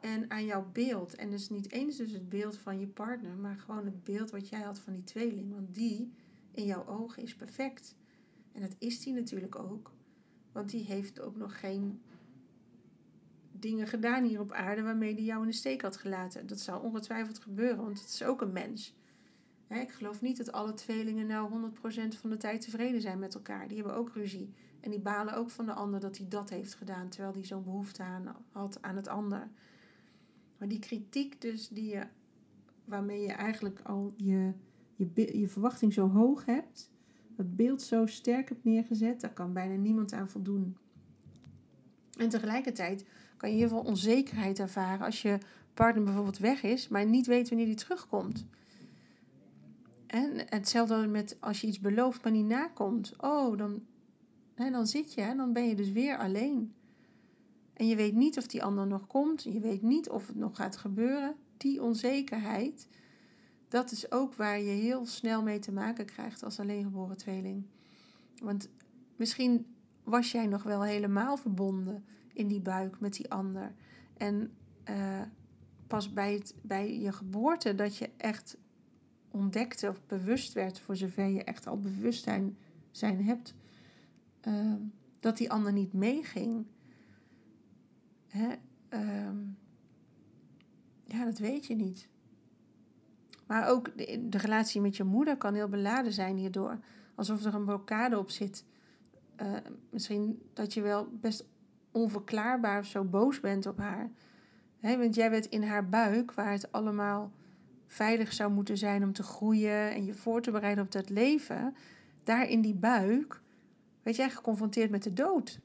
[0.00, 1.14] En aan jouw beeld.
[1.14, 4.48] En dus niet eens dus het beeld van je partner, maar gewoon het beeld wat
[4.48, 5.52] jij had van die tweeling.
[5.52, 6.12] Want die
[6.50, 7.96] in jouw ogen is perfect.
[8.52, 9.92] En dat is die natuurlijk ook.
[10.52, 12.00] Want die heeft ook nog geen
[13.60, 16.46] dingen gedaan hier op aarde waarmee die jou in de steek had gelaten.
[16.46, 18.96] Dat zal ongetwijfeld gebeuren, want het is ook een mens.
[19.68, 23.68] ik geloof niet dat alle tweelingen nou 100% van de tijd tevreden zijn met elkaar.
[23.68, 24.52] Die hebben ook ruzie.
[24.80, 27.64] En die balen ook van de ander dat hij dat heeft gedaan, terwijl hij zo'n
[27.64, 29.48] behoefte aan, had aan het ander.
[30.58, 32.06] Maar die kritiek dus die je,
[32.84, 34.52] waarmee je eigenlijk al je,
[34.94, 36.90] je, je verwachting zo hoog hebt,
[37.36, 40.76] dat beeld zo sterk hebt neergezet, daar kan bijna niemand aan voldoen.
[42.16, 43.04] En tegelijkertijd
[43.38, 45.38] kan je heel veel onzekerheid ervaren als je
[45.74, 48.46] partner bijvoorbeeld weg is, maar niet weet wanneer die terugkomt.
[50.06, 53.12] En hetzelfde met als je iets belooft, maar niet nakomt.
[53.16, 53.82] Oh, dan,
[54.54, 56.72] hè, dan zit je, hè, dan ben je dus weer alleen.
[57.72, 60.56] En je weet niet of die ander nog komt, je weet niet of het nog
[60.56, 61.34] gaat gebeuren.
[61.56, 62.88] Die onzekerheid,
[63.68, 67.66] dat is ook waar je heel snel mee te maken krijgt als alleengeboren tweeling.
[68.42, 68.68] Want
[69.16, 69.66] misschien
[70.04, 72.04] was jij nog wel helemaal verbonden
[72.38, 73.72] in die buik met die ander.
[74.16, 74.52] En
[74.90, 75.22] uh,
[75.86, 78.56] pas bij, het, bij je geboorte dat je echt
[79.30, 82.56] ontdekte of bewust werd, voor zover je echt al bewustzijn
[82.90, 83.54] zijn hebt,
[84.48, 84.74] uh,
[85.20, 86.66] dat die ander niet meeging.
[88.26, 88.48] Hè?
[88.90, 89.30] Uh,
[91.04, 92.08] ja, dat weet je niet.
[93.46, 96.78] Maar ook de, de, relatie met je moeder kan heel beladen zijn hierdoor.
[97.14, 98.64] Alsof er een blokkade op zit.
[99.42, 99.56] Uh,
[99.90, 101.44] misschien dat je wel best
[101.98, 104.10] onverklaarbaar zo boos bent op haar.
[104.80, 107.32] want jij bent in haar buik, waar het allemaal
[107.86, 111.74] veilig zou moeten zijn om te groeien en je voor te bereiden op dat leven.
[112.24, 113.40] Daar in die buik
[114.02, 115.60] werd jij geconfronteerd met de dood.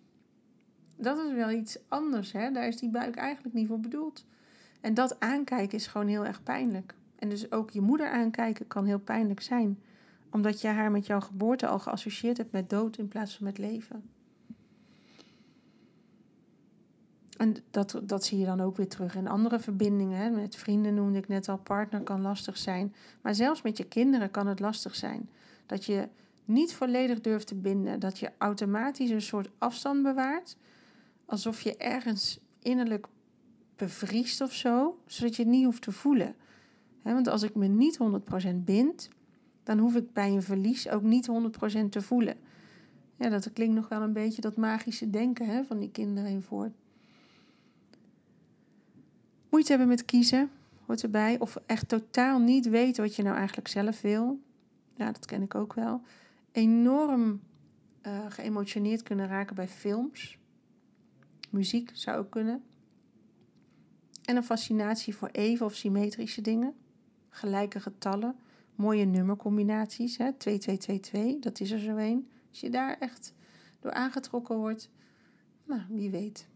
[0.98, 2.52] Dat is wel iets anders, hè?
[2.52, 4.26] Daar is die buik eigenlijk niet voor bedoeld.
[4.82, 6.96] En dat aankijken is gewoon heel erg pijnlijk.
[7.16, 9.80] En dus ook je moeder aankijken kan heel pijnlijk zijn,
[10.32, 13.58] omdat je haar met jouw geboorte al geassocieerd hebt met dood in plaats van met
[13.58, 14.04] leven.
[17.44, 20.34] En dat, dat zie je dan ook weer terug in andere verbindingen.
[20.34, 22.94] Met vrienden noemde ik net al, partner kan lastig zijn.
[23.22, 25.30] Maar zelfs met je kinderen kan het lastig zijn.
[25.66, 26.08] Dat je
[26.46, 28.00] niet volledig durft te binden.
[28.00, 30.58] Dat je automatisch een soort afstand bewaart.
[31.26, 33.08] Alsof je ergens innerlijk
[33.76, 34.98] bevriest of zo.
[35.06, 36.36] Zodat je het niet hoeft te voelen.
[37.02, 38.00] want als ik me niet
[38.52, 39.10] 100% bind,
[39.64, 41.30] dan hoef ik bij een verlies ook niet
[41.86, 42.36] 100% te voelen.
[43.16, 46.42] Ja, dat klinkt nog wel een beetje dat magische denken hè, van die kinderen in
[46.42, 46.74] voort
[49.54, 50.52] moeite hebben met kiezen,
[50.86, 51.40] hoort erbij.
[51.40, 54.40] Of echt totaal niet weten wat je nou eigenlijk zelf wil.
[54.96, 56.02] Ja, dat ken ik ook wel.
[56.52, 57.42] Enorm
[58.08, 60.38] uh, geëmotioneerd kunnen raken bij films.
[61.50, 62.64] Muziek zou ook kunnen.
[64.26, 66.74] En een fascinatie voor even of symmetrische dingen.
[67.30, 68.36] Gelijke getallen.
[68.76, 70.18] Mooie nummercombinaties.
[70.18, 70.34] Hè?
[70.34, 72.30] 2222, dat is er zo een.
[72.50, 73.34] Als je daar echt
[73.80, 74.90] door aangetrokken wordt,
[75.66, 76.48] nou, wie weet.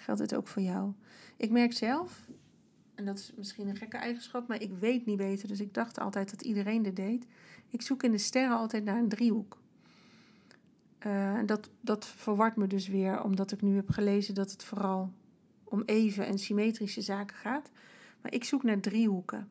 [0.00, 0.92] Geldt het ook voor jou.
[1.36, 2.26] Ik merk zelf,
[2.94, 5.48] en dat is misschien een gekke eigenschap, maar ik weet niet beter.
[5.48, 7.26] Dus ik dacht altijd dat iedereen dit deed.
[7.68, 9.58] Ik zoek in de sterren altijd naar een driehoek.
[11.06, 15.12] Uh, dat, dat verwart me dus weer, omdat ik nu heb gelezen dat het vooral
[15.64, 17.70] om even en symmetrische zaken gaat.
[18.22, 19.48] Maar ik zoek naar driehoeken.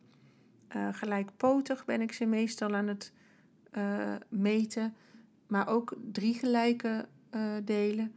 [0.76, 3.14] Uh, gelijkpotig ben ik ze meestal aan het
[3.78, 4.94] uh, meten,
[5.48, 7.08] maar ook drie gelijke
[7.64, 8.14] delen.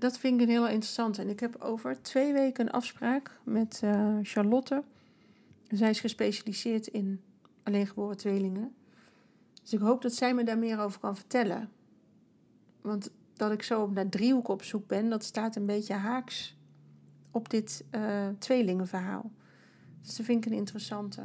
[0.00, 1.18] Dat vind ik een heel interessant.
[1.18, 3.82] En ik heb over twee weken een afspraak met
[4.22, 4.84] Charlotte.
[5.68, 7.20] Zij is gespecialiseerd in
[7.62, 8.74] alleengeboren tweelingen.
[9.62, 11.70] Dus ik hoop dat zij me daar meer over kan vertellen.
[12.80, 16.56] Want dat ik zo naar driehoek op zoek ben, dat staat een beetje haaks
[17.30, 19.30] op dit uh, tweelingenverhaal.
[20.02, 21.20] Dus dat vind ik een interessante.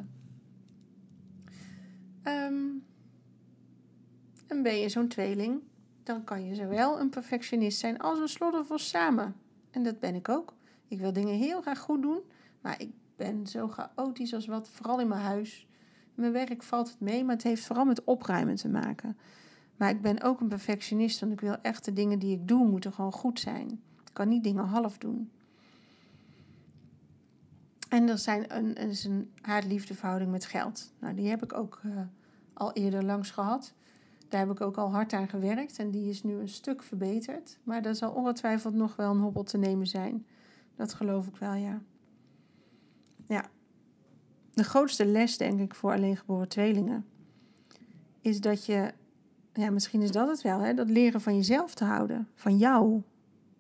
[2.24, 2.84] Um,
[4.48, 5.62] en ben je zo'n tweeling,
[6.06, 9.36] dan kan je zowel een perfectionist zijn als een sloddervos samen.
[9.72, 10.54] En dat ben ik ook.
[10.88, 12.20] Ik wil dingen heel graag goed doen,
[12.62, 15.68] maar ik ben zo chaotisch als wat, vooral in mijn huis.
[16.16, 19.18] Mijn werk valt het mee, maar het heeft vooral met opruimen te maken.
[19.76, 22.68] Maar ik ben ook een perfectionist, want ik wil echt de dingen die ik doe,
[22.68, 23.70] moeten gewoon goed zijn.
[24.06, 25.32] Ik kan niet dingen half doen.
[27.90, 29.32] En er zijn een, is een
[30.30, 30.94] met geld.
[31.00, 32.00] Nou, die heb ik ook uh,
[32.54, 33.74] al eerder langs gehad.
[34.30, 37.58] Daar heb ik ook al hard aan gewerkt en die is nu een stuk verbeterd.
[37.64, 40.26] Maar er zal ongetwijfeld nog wel een hobbel te nemen zijn.
[40.76, 41.82] Dat geloof ik wel, ja.
[43.28, 43.46] Ja.
[44.54, 47.06] De grootste les, denk ik, voor alleengeboren tweelingen...
[48.22, 48.94] is dat je
[49.56, 50.74] ja, misschien is dat het wel, hè?
[50.74, 52.28] dat leren van jezelf te houden.
[52.36, 53.02] Van jou,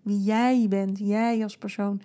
[0.01, 2.01] wie jij bent, jij als persoon.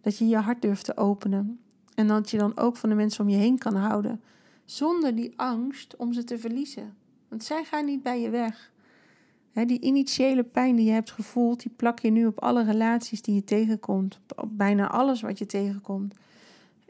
[0.00, 1.60] Dat je je hart durft te openen.
[1.94, 4.20] En dat je dan ook van de mensen om je heen kan houden.
[4.64, 6.94] Zonder die angst om ze te verliezen.
[7.28, 8.72] Want zij gaan niet bij je weg.
[9.52, 13.34] die initiële pijn die je hebt gevoeld, die plak je nu op alle relaties die
[13.34, 14.20] je tegenkomt.
[14.36, 16.14] Op bijna alles wat je tegenkomt.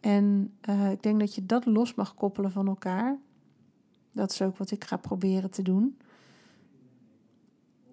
[0.01, 3.19] En uh, ik denk dat je dat los mag koppelen van elkaar.
[4.13, 5.99] Dat is ook wat ik ga proberen te doen.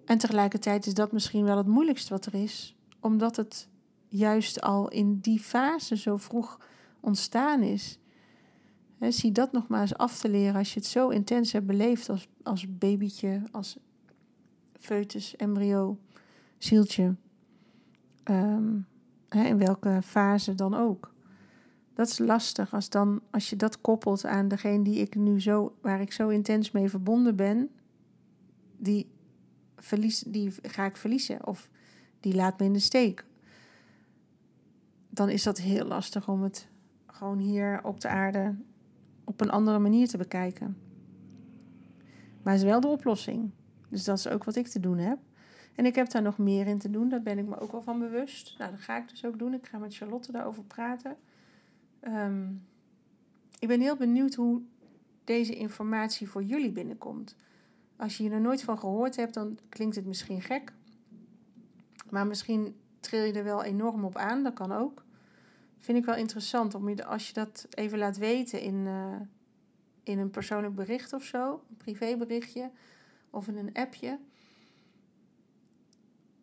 [0.04, 3.68] En tegelijkertijd is dat misschien wel het moeilijkste wat er is, omdat het
[4.08, 6.60] juist al in die fase zo vroeg
[7.00, 7.98] ontstaan is.
[9.08, 12.08] Zie dat nog maar eens af te leren als je het zo intens hebt beleefd
[12.08, 13.78] als, als babytje, als
[14.72, 15.98] foetus, embryo,
[16.58, 17.14] zieltje.
[18.24, 18.86] Um,
[19.28, 21.12] in welke fase dan ook.
[21.94, 25.76] Dat is lastig als, dan, als je dat koppelt aan degene die ik nu zo,
[25.80, 27.70] waar ik zo intens mee verbonden ben,
[28.76, 29.10] die
[29.76, 31.68] verlies, die ga ik verliezen of
[32.20, 33.24] die laat me in de steek.
[35.10, 36.68] Dan is dat heel lastig om het
[37.06, 38.54] gewoon hier op de aarde
[39.24, 40.76] op een andere manier te bekijken.
[42.42, 43.50] Maar het is wel de oplossing.
[43.88, 45.18] Dus dat is ook wat ik te doen heb.
[45.74, 47.82] En ik heb daar nog meer in te doen, daar ben ik me ook wel
[47.82, 48.58] van bewust.
[48.58, 49.54] Nou, dat ga ik dus ook doen.
[49.54, 51.16] Ik ga met Charlotte daarover praten.
[52.00, 52.46] Ehm,
[53.58, 54.62] ik ben heel benieuwd hoe
[55.24, 57.36] deze informatie voor jullie binnenkomt.
[57.96, 60.72] Als je hier er nooit van gehoord hebt, dan klinkt het misschien gek.
[62.10, 65.03] Maar misschien tril je er wel enorm op aan, dat kan ook.
[65.84, 69.16] Vind ik wel interessant om je, als je dat even laat weten in, uh,
[70.02, 72.70] in een persoonlijk bericht of zo, een privéberichtje
[73.30, 74.18] of in een appje.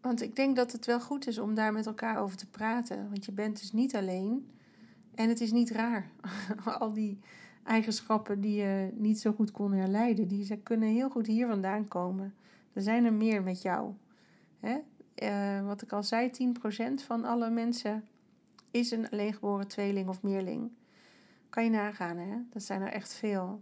[0.02, 3.10] Want ik denk dat het wel goed is om daar met elkaar over te praten.
[3.10, 4.50] Want je bent dus niet alleen.
[5.16, 6.12] En het is niet raar.
[6.80, 7.20] Al die
[7.64, 10.28] eigenschappen die je niet zo goed kon herleiden.
[10.28, 12.34] Die kunnen heel goed hier vandaan komen.
[12.74, 13.94] Er zijn er meer met jou.
[14.60, 14.78] Hè?
[15.16, 16.32] Uh, wat ik al zei,
[17.00, 18.04] 10% van alle mensen
[18.72, 20.72] is een alleengeboren tweeling of meerling.
[21.49, 22.38] Kan je nagaan, hè?
[22.49, 23.61] Dat zijn er echt veel.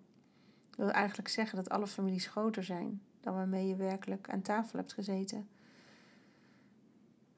[0.69, 4.79] Dat wil eigenlijk zeggen dat alle families groter zijn dan waarmee je werkelijk aan tafel
[4.79, 5.47] hebt gezeten.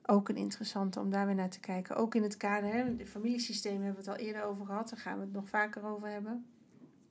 [0.06, 1.96] Ook een interessante om daar weer naar te kijken.
[1.96, 5.00] Ook in het kader, hè, het familiesysteem hebben we het al eerder over gehad, daar
[5.00, 6.46] gaan we het nog vaker over hebben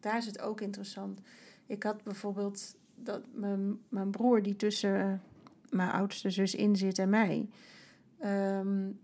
[0.01, 1.21] daar is het ook interessant.
[1.67, 5.23] Ik had bijvoorbeeld dat mijn, mijn broer, die tussen
[5.71, 7.49] mijn oudste zus in zit en mij,
[8.25, 9.01] um,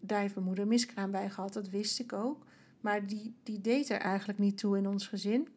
[0.00, 2.46] daar heeft moeder miskraam bij gehad, dat wist ik ook.
[2.80, 5.48] Maar die, die deed er eigenlijk niet toe in ons gezin.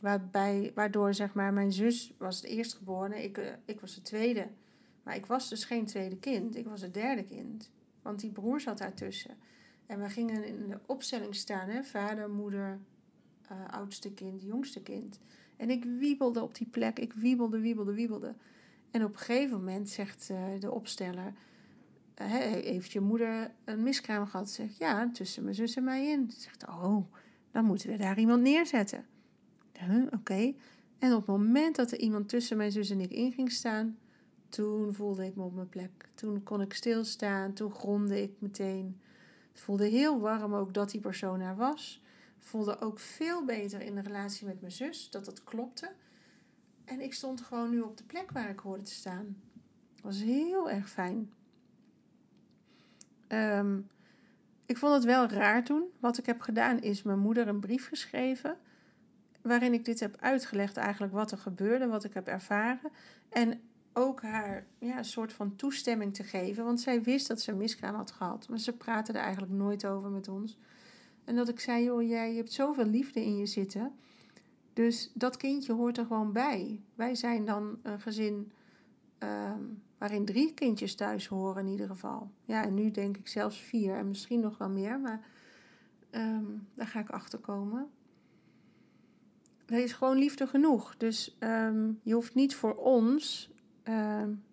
[0.00, 4.48] Waarbij, waardoor zeg maar, mijn zus was het eerstgeborene, ik, uh, ik was de tweede.
[5.02, 7.70] Maar ik was dus geen tweede kind, ik was het derde kind.
[8.02, 9.36] Want die broer zat daartussen.
[9.86, 11.84] En we gingen in de opstelling staan, hè?
[11.84, 12.78] vader, moeder,
[13.52, 15.20] uh, oudste kind, jongste kind.
[15.56, 16.98] En ik wiebelde op die plek.
[16.98, 18.34] Ik wiebelde, wiebelde, wiebelde.
[18.90, 21.32] En op een gegeven moment zegt uh, de opsteller...
[22.20, 24.50] Uh, heeft je moeder een miskraam gehad?
[24.50, 26.30] Zegt ja, tussen mijn zus en mij in.
[26.36, 27.12] Zegt, oh,
[27.50, 29.06] dan moeten we daar iemand neerzetten.
[30.10, 30.54] Oké.
[30.98, 33.98] En op het moment dat er iemand tussen mijn zus en ik in ging staan...
[34.48, 36.08] toen voelde ik me op mijn plek.
[36.14, 37.52] Toen kon ik stilstaan.
[37.52, 39.00] Toen grondde ik meteen.
[39.52, 42.02] Het voelde heel warm ook dat die persoon er was
[42.48, 45.92] voelde ook veel beter in de relatie met mijn zus, dat dat klopte.
[46.84, 49.36] En ik stond gewoon nu op de plek waar ik hoorde te staan.
[49.94, 51.32] Dat was heel erg fijn.
[53.28, 53.78] Ehm,
[54.66, 55.84] ik vond het wel raar toen.
[56.00, 58.56] Wat ik heb gedaan is mijn moeder een brief geschreven.
[59.42, 62.90] Waarin ik dit heb uitgelegd, eigenlijk wat er gebeurde, wat ik heb ervaren.
[63.28, 63.60] En
[63.92, 66.64] ook haar ja, een soort van toestemming te geven.
[66.64, 68.48] Want zij wist dat ze een miskraam had gehad.
[68.48, 70.58] Maar ze praatte er eigenlijk nooit over met ons.
[71.24, 73.92] En dat ik zei, joh, jij hebt zoveel liefde in je zitten.
[74.72, 76.80] Dus dat kindje hoort er gewoon bij.
[76.94, 78.52] Wij zijn dan een gezin
[79.18, 79.62] ehm,
[79.98, 82.30] waarin drie kindjes thuis horen in ieder geval.
[82.44, 85.00] Ja, en nu denk ik zelfs vier en misschien nog wel meer.
[85.00, 85.26] Maar
[86.10, 86.44] ehm,
[86.74, 87.90] daar ga ik achter komen.
[89.66, 90.96] Er is gewoon liefde genoeg.
[90.96, 93.50] Dus ehm, je hoeft niet voor ons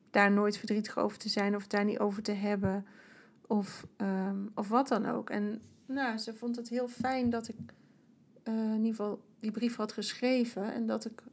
[0.09, 2.85] daar nooit verdrietig over te zijn of daar niet over te hebben.
[3.47, 3.87] Of,
[4.53, 5.29] of wat dan ook.
[5.29, 7.55] En nou, ze vond het heel fijn dat ik
[8.43, 10.73] uh, in ieder geval die brief had geschreven.
[10.73, 11.23] En dat ik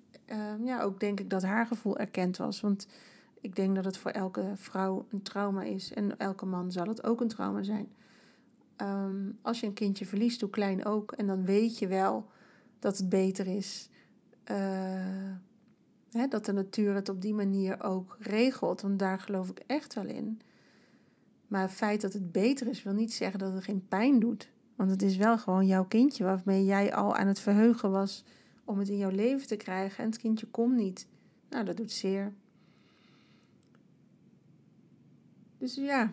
[0.64, 2.60] ja, ook denk ik dat haar gevoel erkend was.
[2.60, 2.86] Want
[3.42, 5.92] ik denk dat het voor elke vrouw een trauma is.
[5.92, 7.88] En elke man zal het ook een trauma zijn.
[9.42, 11.12] als je een kindje verliest, hoe klein ook.
[11.12, 12.30] En dan weet je wel
[12.78, 13.88] dat het beter is.
[14.50, 15.32] Uh,
[16.28, 20.06] dat de natuur het op die manier ook regelt, want daar geloof ik echt wel
[20.06, 20.40] in.
[21.46, 24.50] Maar het feit dat het beter is, wil niet zeggen dat het geen pijn doet.
[24.76, 28.24] Want het is wel gewoon jouw kindje waarmee jij al aan het verheugen was
[28.64, 30.04] om het in jouw leven te krijgen.
[30.04, 31.06] En het kindje komt niet.
[31.48, 32.32] Nou, dat doet zeer.
[35.62, 36.12] Dus ja,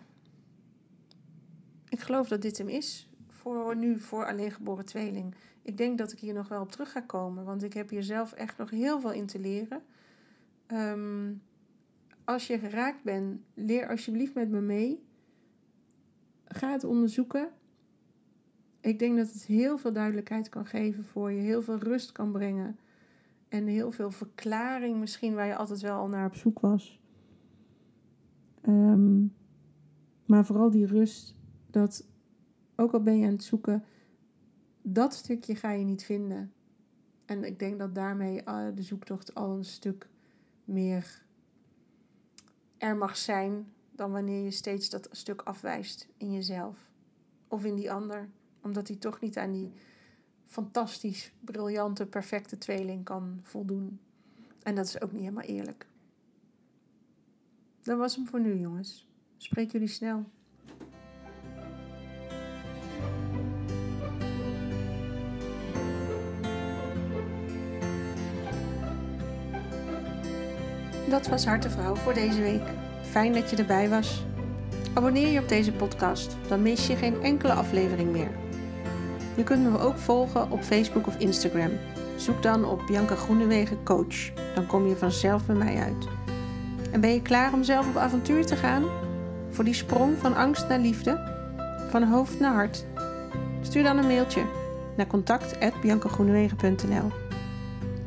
[1.88, 3.10] ik geloof dat dit hem is.
[3.28, 5.34] Voor nu, voor alleen geboren tweeling.
[5.62, 8.02] Ik denk dat ik hier nog wel op terug ga komen, want ik heb hier
[8.02, 9.82] zelf echt nog heel veel in te leren.
[10.66, 11.32] Ehm,
[12.24, 15.02] als je geraakt bent, leer alsjeblieft met me mee.
[16.44, 17.50] Ga het onderzoeken.
[18.80, 22.32] Ik denk dat het heel veel duidelijkheid kan geven voor je, heel veel rust kan
[22.32, 22.78] brengen.
[23.48, 27.00] En heel veel verklaring, misschien waar je altijd wel al naar op zoek was.
[28.60, 29.22] Ehm,
[30.30, 31.34] maar vooral die rust,
[31.70, 32.04] dat
[32.76, 33.84] ook al ben je aan het zoeken,
[34.82, 36.52] dat stukje ga je niet vinden.
[37.24, 40.08] En ik denk dat daarmee uh, de zoektocht al een stuk
[40.64, 41.24] meer
[42.78, 46.90] er mag zijn dan wanneer je steeds dat stuk afwijst in jezelf
[47.48, 48.28] of in die ander,
[48.62, 49.72] omdat hij toch niet aan die
[50.46, 54.00] fantastisch, briljante, perfecte tweeling kan voldoen.
[54.62, 55.86] En dat is ook niet helemaal eerlijk.
[57.82, 59.09] Dat was hem voor nu, jongens.
[59.42, 60.24] Spreek jullie snel.
[71.08, 72.62] Dat was Hartevrouw voor deze week.
[73.02, 74.24] Fijn dat je erbij was.
[74.94, 78.30] Abonneer je op deze podcast, dan mis je geen enkele aflevering meer.
[79.36, 81.70] Je kunt me ook volgen op Facebook of Instagram.
[82.16, 84.32] Zoek dan op Bianca Groenewegen Coach.
[84.54, 86.08] Dan kom je vanzelf bij mij uit.
[86.92, 89.09] En ben je klaar om zelf op avontuur te gaan?
[89.50, 91.38] Voor die sprong van angst naar liefde?
[91.90, 92.84] Van hoofd naar hart?
[93.60, 94.42] Stuur dan een mailtje
[94.96, 97.10] naar contact.biancagroenewegen.nl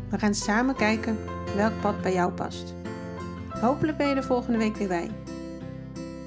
[0.10, 1.18] We gaan samen kijken
[1.56, 2.74] welk pad bij jou past.
[3.50, 5.10] Hopelijk ben je er volgende week weer bij.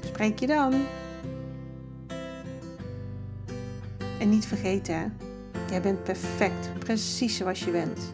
[0.04, 0.74] Spreek je dan.
[4.18, 5.16] En niet vergeten,
[5.70, 8.12] jij bent perfect, precies zoals je bent.